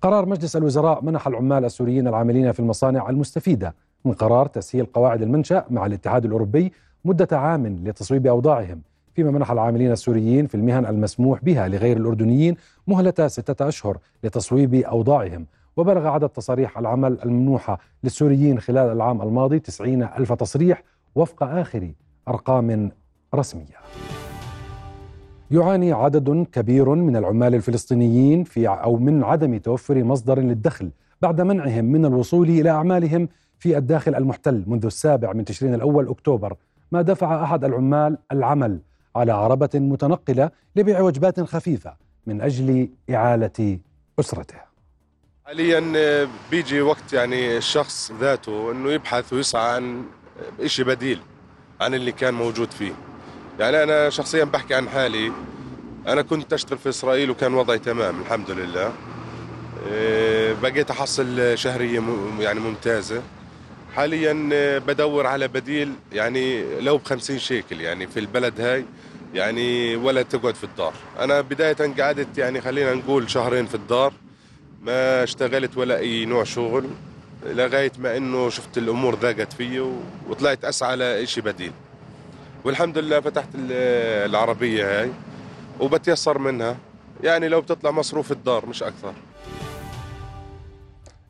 قرار 0.03 0.27
مجلس 0.27 0.57
الوزراء 0.57 1.05
منح 1.05 1.27
العمال 1.27 1.65
السوريين 1.65 2.09
العاملين 2.09 2.53
في 2.53 2.61
المصانع 2.61 3.11
المستفيدة 3.11 3.75
من 4.05 4.13
قرار 4.13 4.47
تسهيل 4.47 4.87
قواعد 4.87 5.23
المنشأ 5.23 5.65
مع 5.71 5.87
الاتحاد 5.87 6.25
الأوروبي 6.25 6.73
مدة 7.05 7.39
عام 7.39 7.67
لتصويب 7.67 8.27
أوضاعهم. 8.27 8.81
فيما 9.15 9.31
منح 9.31 9.51
العاملين 9.51 9.93
السوريين 9.93 10.47
في 10.47 10.55
المهن 10.55 10.87
المسموح 10.87 11.45
بها 11.45 11.69
لغير 11.69 11.97
الأردنيين 11.97 12.57
مهلة 12.87 13.29
ستة 13.29 13.69
أشهر 13.69 13.99
لتصويب 14.25 14.75
أوضاعهم. 14.75 15.47
وبلغ 15.77 16.07
عدد 16.07 16.29
تصاريح 16.29 16.79
العمل 16.79 17.19
الممنوحة 17.25 17.79
للسوريين 18.05 18.61
خلال 18.61 18.93
العام 18.93 19.23
الماضي 19.23 19.59
90 19.59 20.03
ألف 20.03 20.33
تصريح 20.33 20.83
وفق 21.15 21.43
آخر 21.43 21.93
أرقام 22.29 22.91
رسمية. 23.35 23.77
يعاني 25.51 25.93
عدد 25.93 26.47
كبير 26.53 26.89
من 26.95 27.17
العمال 27.17 27.55
الفلسطينيين 27.55 28.45
في 28.45 28.69
أو 28.69 28.97
من 28.97 29.25
عدم 29.25 29.59
توفر 29.59 30.05
مصدر 30.05 30.39
للدخل 30.39 30.91
بعد 31.23 31.41
منعهم 31.41 31.85
من 31.85 32.05
الوصول 32.05 32.49
إلى 32.49 32.71
أعمالهم 32.71 33.29
في 33.61 33.77
الداخل 33.77 34.15
المحتل 34.15 34.65
منذ 34.67 34.87
السابع 34.87 35.33
من 35.33 35.45
تشرين 35.45 35.75
الأول 35.75 36.09
أكتوبر 36.09 36.57
ما 36.93 37.03
دفع 37.03 37.45
أحد 37.45 37.65
العمال 37.65 38.19
العمل 38.33 38.81
على 39.17 39.33
عربة 39.33 39.71
متنقلة 39.75 40.51
لبيع 40.77 41.01
وجبات 41.01 41.41
خفيفة 41.41 41.97
من 42.27 42.41
أجل 42.41 42.89
إعالة 43.11 43.79
أسرته. 44.21 44.55
حاليا 45.47 45.81
بيجي 46.51 46.81
وقت 46.81 47.13
يعني 47.13 47.57
الشخص 47.57 48.13
ذاته 48.21 48.73
إنه 48.73 48.93
يبحث 48.93 49.33
ويسعى 49.33 49.75
عن 49.75 50.05
شيء 50.67 50.85
بديل 50.85 51.21
عن 51.81 51.95
اللي 51.95 52.13
كان 52.13 52.35
موجود 52.35 52.71
فيه. 52.71 52.93
يعني 53.59 53.83
أنا 53.83 54.11
شخصيا 54.11 54.45
بحكي 54.45 54.75
عن 54.75 54.89
حالي 54.89 55.33
أنا 56.07 56.23
كنت 56.23 56.53
أشتغل 56.53 56.79
في 56.79 56.89
إسرائيل 56.89 57.31
وكان 57.31 57.55
وضعي 57.55 57.79
تمام 57.79 58.21
الحمد 58.21 58.51
لله. 58.51 58.93
إيه، 59.87 60.55
بقيت 60.63 60.91
أحصل 60.91 61.59
شهرية 61.59 62.03
يعني 62.39 62.61
ممتازة. 62.61 63.23
حاليا 64.01 64.49
بدور 64.79 65.27
على 65.27 65.49
بديل 65.49 65.93
يعني 66.13 66.65
لو 66.81 66.99
ب 66.99 67.05
50 67.05 67.39
شيكل 67.39 67.81
يعني 67.81 68.07
في 68.07 68.21
البلد 68.21 68.61
هاي 68.61 68.85
يعني 69.35 69.97
ولا 69.97 70.23
تقعد 70.23 70.55
في 70.55 70.65
الدار. 70.65 70.93
أنا 71.19 71.41
بدايه 71.41 71.95
قعدت 72.01 72.39
يعني 72.39 72.61
خلينا 72.61 72.95
نقول 72.95 73.31
شهرين 73.31 73.67
في 73.67 73.75
الدار 73.75 74.13
ما 74.83 75.23
اشتغلت 75.23 75.77
ولا 75.77 75.99
أي 75.99 76.25
نوع 76.25 76.45
شغل 76.45 76.85
لغاية 77.47 77.93
ما 77.99 78.17
إنه 78.17 78.49
شفت 78.51 78.79
الأمور 78.79 79.15
ضاقت 79.15 79.53
فيي 79.53 79.81
وطلعت 80.29 80.65
أسعى 80.65 80.97
لشيء 80.97 81.45
بديل. 81.45 81.73
والحمد 82.65 82.99
لله 82.99 83.21
فتحت 83.21 83.49
العربية 83.55 85.01
هاي 85.01 85.11
وبتيسر 85.81 86.39
منها. 86.39 86.77
يعني 87.23 87.49
لو 87.49 87.61
بتطلع 87.61 87.91
مصروف 87.91 88.33
الدار 88.33 88.67
مش 88.67 88.83
أكثر. 88.83 89.13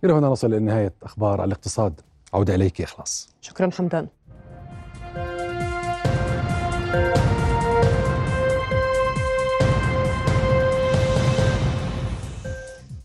إلى 0.04 0.12
هنا 0.12 0.28
نصل 0.28 0.46
إلى 0.46 0.58
نهاية 0.58 0.94
أخبار 1.02 1.44
الاقتصاد. 1.44 2.00
عودة 2.34 2.54
إليك 2.54 2.82
إخلاص. 2.82 3.34
شكرا 3.40 3.70
حمدان. 3.70 4.08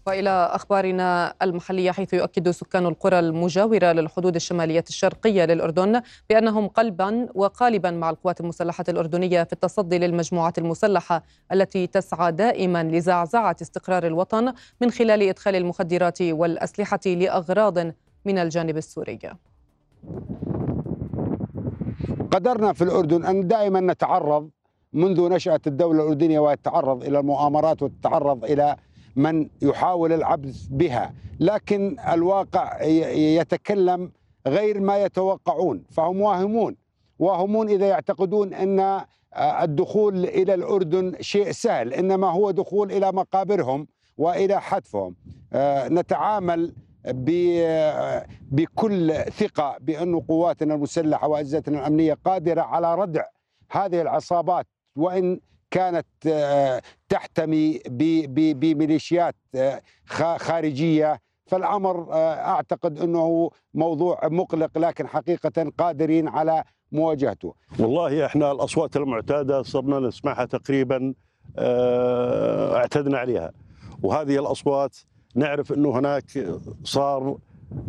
وإلى 0.08 0.30
أخبارنا 0.30 1.34
المحلية 1.42 1.92
حيث 1.92 2.14
يؤكد 2.14 2.52
سكان 2.52 2.86
القرى 2.86 3.20
المجاورة 3.20 3.92
للحدود 3.92 4.36
الشمالية 4.36 4.84
الشرقية 4.90 5.46
للأردن 5.46 6.02
بأنهم 6.30 6.68
قلبا 6.68 7.28
وقالبا 7.36 7.92
مع 7.92 8.10
القوات 8.10 8.42
المسلحة 8.42 8.86
الأردنية 8.90 9.44
في 9.44 9.54
التصدي 9.54 9.98
للمجموعات 9.98 10.58
المسلحة 10.58 11.24
التي 11.52 11.88
تسعى 11.88 12.32
دائما 12.32 12.84
لزعزعة 12.84 13.56
استقرار 13.62 14.08
الوطن 14.08 14.54
من 14.82 14.92
خلال 14.92 15.22
إدخال 15.22 15.56
المخدرات 15.56 16.22
والأسلحة 16.22 17.00
لأغراض 17.06 17.78
من 18.26 18.38
الجانب 18.38 18.78
السوري. 18.78 19.20
قدرنا 22.32 22.74
في 22.74 22.84
الأردن 22.84 23.26
أن 23.26 23.48
دائما 23.48 23.80
نتعرض 23.80 24.50
منذ 24.94 25.30
نشأة 25.30 25.60
الدولة 25.68 26.04
الأردنية 26.04 26.40
وتتعرض 26.40 27.04
إلى 27.04 27.20
المؤامرات 27.20 27.84
وتتعرض 27.84 28.46
إلى 28.46 28.76
من 29.16 29.50
يحاول 29.62 30.14
العبث 30.14 30.68
بها 30.70 31.14
لكن 31.40 31.96
الواقع 32.14 32.82
يتكلم 33.14 34.12
غير 34.48 34.80
ما 34.80 34.98
يتوقعون 35.04 35.84
فهم 35.90 36.22
واهمون 36.22 36.76
واهمون 37.20 37.70
إذا 37.70 37.88
يعتقدون 37.88 38.54
أن 38.54 39.02
الدخول 39.38 40.26
إلى 40.26 40.54
الأردن 40.54 41.16
شيء 41.22 41.52
سهل 41.52 41.94
إنما 41.94 42.32
هو 42.32 42.52
دخول 42.52 42.92
إلى 42.92 43.12
مقابرهم 43.12 43.88
وإلى 44.18 44.62
حتفهم 44.62 45.16
نتعامل 45.90 46.74
بكل 48.52 49.14
ثقة 49.14 49.78
بأن 49.80 50.20
قواتنا 50.20 50.76
المسلحة 50.76 51.28
وأجهزتنا 51.28 51.80
الأمنية 51.80 52.18
قادرة 52.26 52.62
على 52.62 52.96
ردع 52.96 53.24
هذه 53.72 54.02
العصابات 54.02 54.68
وإن 54.96 55.40
كانت 55.72 56.08
آه، 56.28 56.82
تحتمي 57.10 57.80
بميليشيات 58.54 59.36
آه، 59.56 59.82
خارجية 60.38 61.20
فالأمر 61.46 62.14
آه، 62.14 62.34
أعتقد 62.34 63.00
أنه 63.00 63.50
موضوع 63.74 64.20
مقلق 64.24 64.78
لكن 64.78 65.08
حقيقة 65.08 65.72
قادرين 65.78 66.28
على 66.28 66.64
مواجهته. 66.92 67.54
والله 67.80 68.26
إحنا 68.26 68.52
الأصوات 68.52 68.98
المعتادة 68.98 69.64
صرنا 69.64 70.00
نسمعها 70.00 70.46
تقريبا 70.46 71.14
اعتدنا 72.76 73.18
عليها 73.18 73.52
وهذه 74.04 74.40
الأصوات 74.40 74.98
نعرف 75.36 75.74
إنه 75.74 76.00
هناك 76.00 76.24
صار 76.84 77.38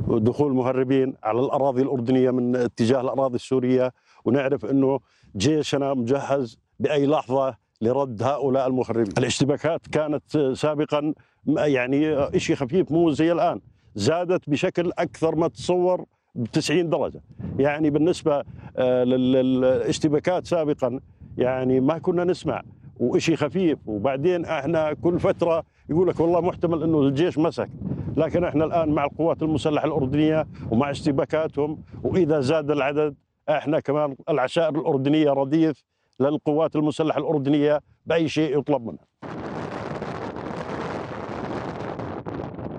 دخول 0.09 0.55
مهربين 0.55 1.15
على 1.23 1.41
الأراضي 1.41 1.83
الأردنية 1.83 2.31
من 2.31 2.57
اتجاه 2.57 3.01
الأراضي 3.01 3.35
السورية 3.35 3.93
ونعرف 4.25 4.65
إنه 4.65 5.01
جيشنا 5.37 5.95
مجهز 5.95 6.59
بأي 6.81 7.07
لحظة 7.07 7.57
لرد 7.81 8.23
هؤلاء 8.23 8.67
المخربين 8.67 9.13
الاشتباكات 9.19 9.87
كانت 9.87 10.53
سابقا 10.55 11.15
يعني 11.47 12.29
شيء 12.41 12.57
خفيف 12.57 12.93
مو 12.93 13.11
زي 13.11 13.33
الآن. 13.33 13.61
زادت 13.95 14.51
بشكل 14.51 14.93
أكثر 14.99 15.35
ما 15.35 15.49
تصور 15.49 16.05
ب 16.35 16.47
90 16.47 16.91
درجة. 16.91 17.21
يعني 17.59 17.91
بالنسبة 17.91 18.45
آه، 18.77 19.05
للاشتباكات 19.05 20.47
سابقا 20.47 21.01
يعني 21.39 21.81
ما 21.81 21.99
كنا 21.99 22.25
نسمع. 22.25 22.63
وشيء 23.01 23.37
خفيف 23.37 23.79
وبعدين 23.87 24.45
إحنا 24.45 24.93
كل 24.93 25.21
فترة 25.21 25.65
يقول 25.91 26.09
لك 26.09 26.20
والله 26.20 26.41
محتمل 26.41 26.82
إنه 26.82 27.01
الجيش 27.01 27.39
مسك. 27.39 27.68
لكن 28.16 28.45
إحنا 28.45 28.64
الآن 28.64 28.89
مع 28.89 29.05
القوات 29.05 29.43
المسلحة 29.43 29.87
الأردنية 29.87 30.47
ومع 30.70 30.91
اشتباكاتهم 30.91 31.82
وإذا 32.03 32.41
زاد 32.41 32.70
العدد 32.70 33.14
إحنا 33.49 33.80
كمان 33.80 34.16
العشائر 34.28 34.68
الأردنية 34.80 35.30
رديف 35.30 35.84
للقوات 36.20 36.76
المسلحة 36.76 37.18
الأردنية 37.18 37.80
بأي 38.07 38.28
شيء 38.28 38.59
يطلب 38.59 38.87
منها. 38.87 39.05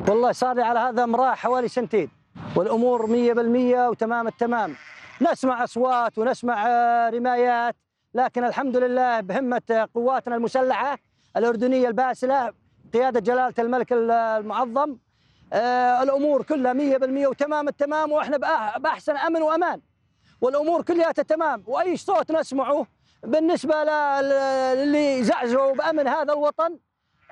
والله 0.09 0.31
صار 0.31 0.55
لي 0.55 0.61
على 0.61 0.79
هذا 0.79 1.05
مراح 1.05 1.37
حوالي 1.37 1.67
سنتين 1.67 2.09
مية 3.07 3.33
بالمية 3.33 3.89
وتمام 3.89 4.27
التمام. 4.27 4.75
نسمع 5.31 5.63
أصوات 5.63 6.17
ونسمع 6.17 6.67
آه، 6.67 7.09
رمايات 7.09 7.75
لكن 8.13 8.43
الحمد 8.43 8.77
لله 8.77 9.21
بهمة 9.21 9.87
قواتنا 9.93 10.35
المسلحة 10.35 10.97
الأردنية 11.37 11.87
الباسلة 11.87 12.51
قيادة 12.93 13.19
جلالة 13.19 13.53
الملك 13.59 13.93
المعظم. 13.93 14.97
آه 15.53 16.03
الأمور 16.03 16.43
كلها 16.43 16.73
مية 16.73 16.97
بالمية 16.97 17.27
وتمام 17.27 17.67
التمام 17.67 18.11
وإحنا 18.11 18.37
بأحسن 18.77 19.17
أمن 19.17 19.41
وأمان. 19.41 19.81
والأمور 20.41 20.81
كلها 20.81 21.11
تمام 21.11 21.63
وأي 21.67 21.97
صوت 21.97 22.31
نسمعه 22.31 22.87
بالنسبة 23.23 23.83
للي 23.83 25.23
زعزعوا 25.23 25.73
بأمن 25.73 26.07
هذا 26.07 26.33
الوطن 26.33 26.77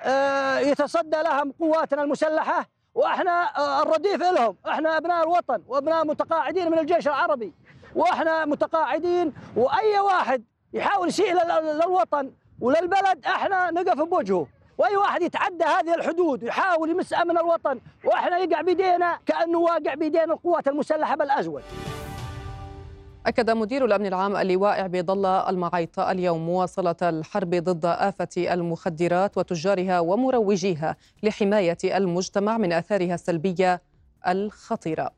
آه، 0.00 0.58
يتصدى 0.58 1.16
لهم 1.22 1.52
قواتنا 1.52 2.02
المسلحة. 2.02 2.66
وإحنا 2.94 3.58
آه، 3.58 3.82
الرديف 3.82 4.22
لهم 4.22 4.56
إحنا 4.68 4.96
أبناء 4.96 5.22
الوطن 5.24 5.62
وأبناء 5.68 6.04
متقاعدين 6.06 6.70
من 6.70 6.78
الجيش 6.78 7.08
العربي. 7.08 7.52
وإحنا 7.94 8.44
متقاعدين. 8.44 9.32
وأي 9.56 9.98
واحد 9.98 10.44
يحاول 10.72 11.08
يسيء 11.08 11.34
للوطن 11.62 12.32
وللبلد 12.60 13.26
إحنا 13.26 13.70
نقف 13.70 14.02
بوجهه. 14.02 14.46
وأي 14.78 14.96
واحد 14.96 15.22
يتعدى 15.22 15.64
هذه 15.64 15.94
الحدود 15.94 16.44
ويحاول 16.44 16.90
يمس 16.90 17.12
أمن 17.14 17.38
الوطن 17.38 17.80
وإحنا 18.04 18.38
يقع 18.38 18.60
بيدينا 18.60 19.18
كأنه 19.26 19.58
واقع 19.58 19.94
بيدين 19.94 20.30
القوات 20.30 20.68
المسلحة 20.68 21.16
بالأزود. 21.16 21.62
أكد 23.26 23.50
مدير 23.50 23.84
الأمن 23.84 24.06
العام 24.06 24.36
اللواء 24.36 24.82
عبيد 24.82 25.10
الله 25.10 25.50
المعيط 25.50 25.98
اليوم 26.00 26.46
مواصلة 26.46 26.96
الحرب 27.02 27.50
ضد 27.54 27.86
آفة 27.86 28.28
المخدرات 28.54 29.38
وتجارها 29.38 30.00
ومروجيها 30.00 30.96
لحماية 31.22 31.78
المجتمع 31.84 32.58
من 32.58 32.72
آثارها 32.72 33.14
السلبية 33.14 33.82
الخطيرة. 34.28 35.10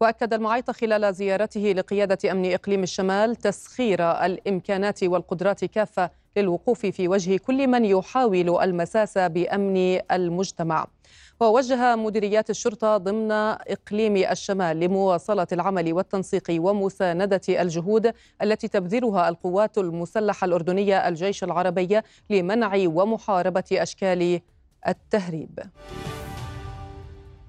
وأكد 0.00 0.34
المعيط 0.34 0.70
خلال 0.70 1.14
زيارته 1.14 1.60
لقيادة 1.60 2.30
أمن 2.32 2.52
إقليم 2.52 2.82
الشمال 2.82 3.36
تسخير 3.36 4.10
الإمكانات 4.24 5.04
والقدرات 5.04 5.64
كافة 5.64 6.10
للوقوف 6.36 6.86
في 6.86 7.08
وجه 7.08 7.36
كل 7.36 7.66
من 7.66 7.84
يحاول 7.84 8.62
المساس 8.62 9.18
بأمن 9.18 10.00
المجتمع. 10.12 10.86
ووجه 11.40 11.96
مديريات 11.96 12.50
الشرطة 12.50 12.96
ضمن 12.96 13.32
إقليم 13.32 14.16
الشمال 14.16 14.80
لمواصلة 14.80 15.46
العمل 15.52 15.92
والتنسيق 15.92 16.44
ومساندة 16.50 17.40
الجهود 17.48 18.12
التي 18.42 18.68
تبذلها 18.68 19.28
القوات 19.28 19.78
المسلحة 19.78 20.44
الأردنية 20.44 21.08
الجيش 21.08 21.44
العربي 21.44 22.00
لمنع 22.30 22.72
ومحاربة 22.76 23.64
أشكال 23.72 24.40
التهريب. 24.88 25.58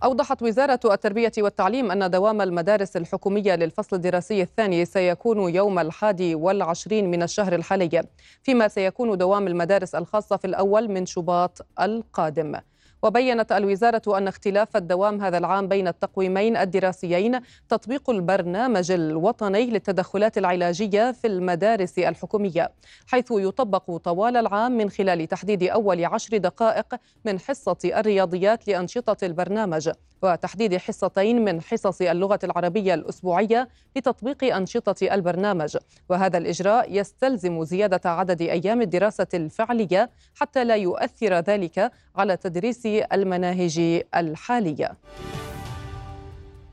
أوضحت 0.04 0.44
وزارة 0.44 0.80
التربية 0.86 1.32
والتعليم 1.38 1.92
أن 1.92 2.10
دوام 2.10 2.42
المدارس 2.42 2.98
الحكومية 2.98 3.56
للفصل 3.56 3.96
الدراسي 3.96 4.42
الثاني 4.42 4.86
سيكون 4.86 5.56
يوم 5.56 5.80
الحادي 5.80 6.36
والعشرين 6.36 7.12
من 7.12 7.24
الشهر 7.24 7.56
الحالي 7.56 8.04
فيما 8.44 8.68
سيكون 8.68 9.18
دوام 9.18 9.48
المدارس 9.48 9.96
الخاصة 9.96 10.38
في 10.38 10.46
الأول 10.46 10.88
من 10.92 11.06
شباط 11.06 11.66
القادم. 11.82 12.56
وبينت 13.04 13.52
الوزارة 13.52 14.18
أن 14.18 14.28
اختلاف 14.28 14.78
الدوام 14.78 15.22
هذا 15.22 15.38
العام 15.38 15.68
بين 15.68 15.88
التقويمين 15.88 16.58
الدراسيين 16.58 17.40
تطبيق 17.70 18.10
البرنامج 18.10 18.92
الوطني 18.92 19.66
للتدخلات 19.66 20.38
العلاجية 20.38 21.12
في 21.12 21.28
المدارس 21.28 22.00
الحكومية 22.00 22.72
حيث 23.08 23.26
يطبق 23.32 23.98
طوال 23.98 24.38
العام 24.38 24.72
من 24.72 24.90
خلال 24.90 25.28
تحديد 25.28 25.64
أول 25.64 26.06
عشر 26.06 26.38
دقائق 26.38 26.96
من 27.26 27.40
حصة 27.40 27.78
الرياضيات 27.86 28.68
لأنشطة 28.68 29.26
البرنامج 29.26 29.90
وتحديد 30.22 30.78
حصتين 30.78 31.46
من 31.46 31.62
حصص 31.62 32.02
اللغة 32.02 32.40
العربية 32.44 32.94
الأسبوعية 32.94 33.70
لتطبيق 33.96 34.56
أنشطة 34.56 35.14
البرنامج. 35.14 35.78
وهذا 36.10 36.38
الإجراء 36.38 36.98
يستلزم 36.98 37.64
زيادة 37.64 38.10
عدد 38.10 38.42
أيام 38.42 38.82
الدراسة 38.82 39.28
الفعلية 39.34 40.10
حتى 40.36 40.64
لا 40.64 40.76
يؤثر 40.76 41.34
ذلك 41.34 41.92
على 42.16 42.38
تدريس 42.38 42.86
المناهج 42.86 44.04
الحالية. 44.16 44.92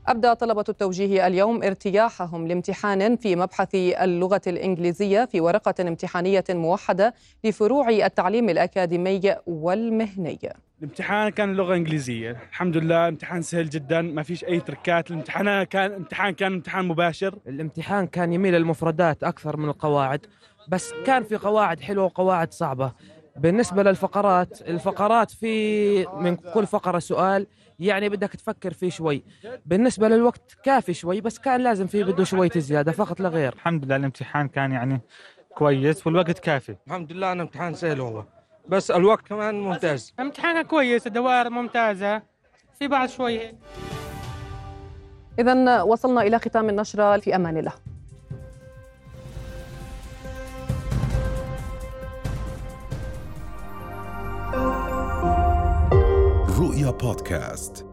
أبدأ 0.07 0.33
طلبة 0.33 0.63
التوجيه 0.69 1.27
اليوم 1.27 1.63
ارتياحهم 1.63 2.47
لامتحان 2.47 3.15
في 3.15 3.35
مبحث 3.35 3.75
اللغة 3.75 4.41
الإنجليزية 4.47 5.25
في 5.25 5.41
ورقة 5.41 5.73
امتحانية 5.81 6.43
موحدة 6.49 7.13
لفروع 7.43 7.89
التعليم 7.89 8.49
الأكاديمي 8.49 9.35
والمهني. 9.47 10.39
الامتحان 10.79 11.29
كان 11.29 11.53
لغة 11.53 11.75
إنجليزية. 11.75 12.31
الحمد 12.31 12.77
لله 12.77 13.07
امتحان 13.07 13.41
سهل 13.41 13.69
جدا. 13.69 14.01
ما 14.01 14.23
فيش 14.23 14.45
أي 14.45 14.59
تركات. 14.59 15.11
الامتحان 15.11 15.63
كان 15.63 15.91
امتحان 15.91 16.33
كان 16.33 16.53
امتحان 16.53 16.85
مباشر. 16.85 17.35
الامتحان 17.47 18.07
كان 18.07 18.33
يميل 18.33 18.53
للمفردات 18.53 19.23
أكثر 19.23 19.57
من 19.57 19.69
القواعد 19.69 20.25
بس 20.67 20.93
كان 21.05 21.23
في 21.23 21.35
قواعد 21.35 21.79
حلوة 21.79 22.05
وقواعد 22.05 22.53
صعبة. 22.53 22.91
بالنسبة 23.35 23.83
للفقرات 23.83 24.61
الفقرات 24.61 25.31
في 25.31 26.05
من 26.05 26.35
كل 26.35 26.67
فقرة 26.67 26.99
سؤال 26.99 27.47
يعني 27.79 28.09
بدك 28.09 28.29
تفكر 28.29 28.73
فيه 28.73 28.89
شوي. 28.89 29.23
بالنسبة 29.65 30.07
للوقت 30.07 30.57
كافي 30.63 30.93
شوي 30.93 31.21
بس 31.21 31.39
كان 31.39 31.61
لازم 31.61 31.87
فيه 31.87 32.03
بده 32.03 32.23
شوية 32.23 32.51
زيادة 32.55 32.91
فقط 32.91 33.19
لغير 33.19 33.53
الحمد 33.53 33.85
لله 33.85 33.95
الامتحان 33.95 34.47
كان 34.47 34.71
يعني 34.71 35.01
كويس 35.55 36.07
والوقت 36.07 36.39
كافي. 36.39 36.75
الحمد 36.87 37.11
لله 37.11 37.31
أنا 37.31 37.43
امتحان 37.43 37.73
سهل 37.73 38.01
والله. 38.01 38.25
بس 38.67 38.91
الوقت 38.91 39.27
كمان 39.27 39.59
ممتاز. 39.59 40.13
امتحان 40.19 40.61
كويس 40.61 41.07
الدوائر 41.07 41.49
ممتازة. 41.49 42.21
في 42.79 42.87
بعض 42.87 43.09
شوية 43.09 43.53
إذا 45.39 45.81
وصلنا 45.81 46.21
إلى 46.21 46.39
ختام 46.39 46.69
النشرة 46.69 47.17
في 47.17 47.35
أمان 47.35 47.57
الله. 47.57 47.73
رؤيا 56.59 56.91
بودكاست. 56.91 57.88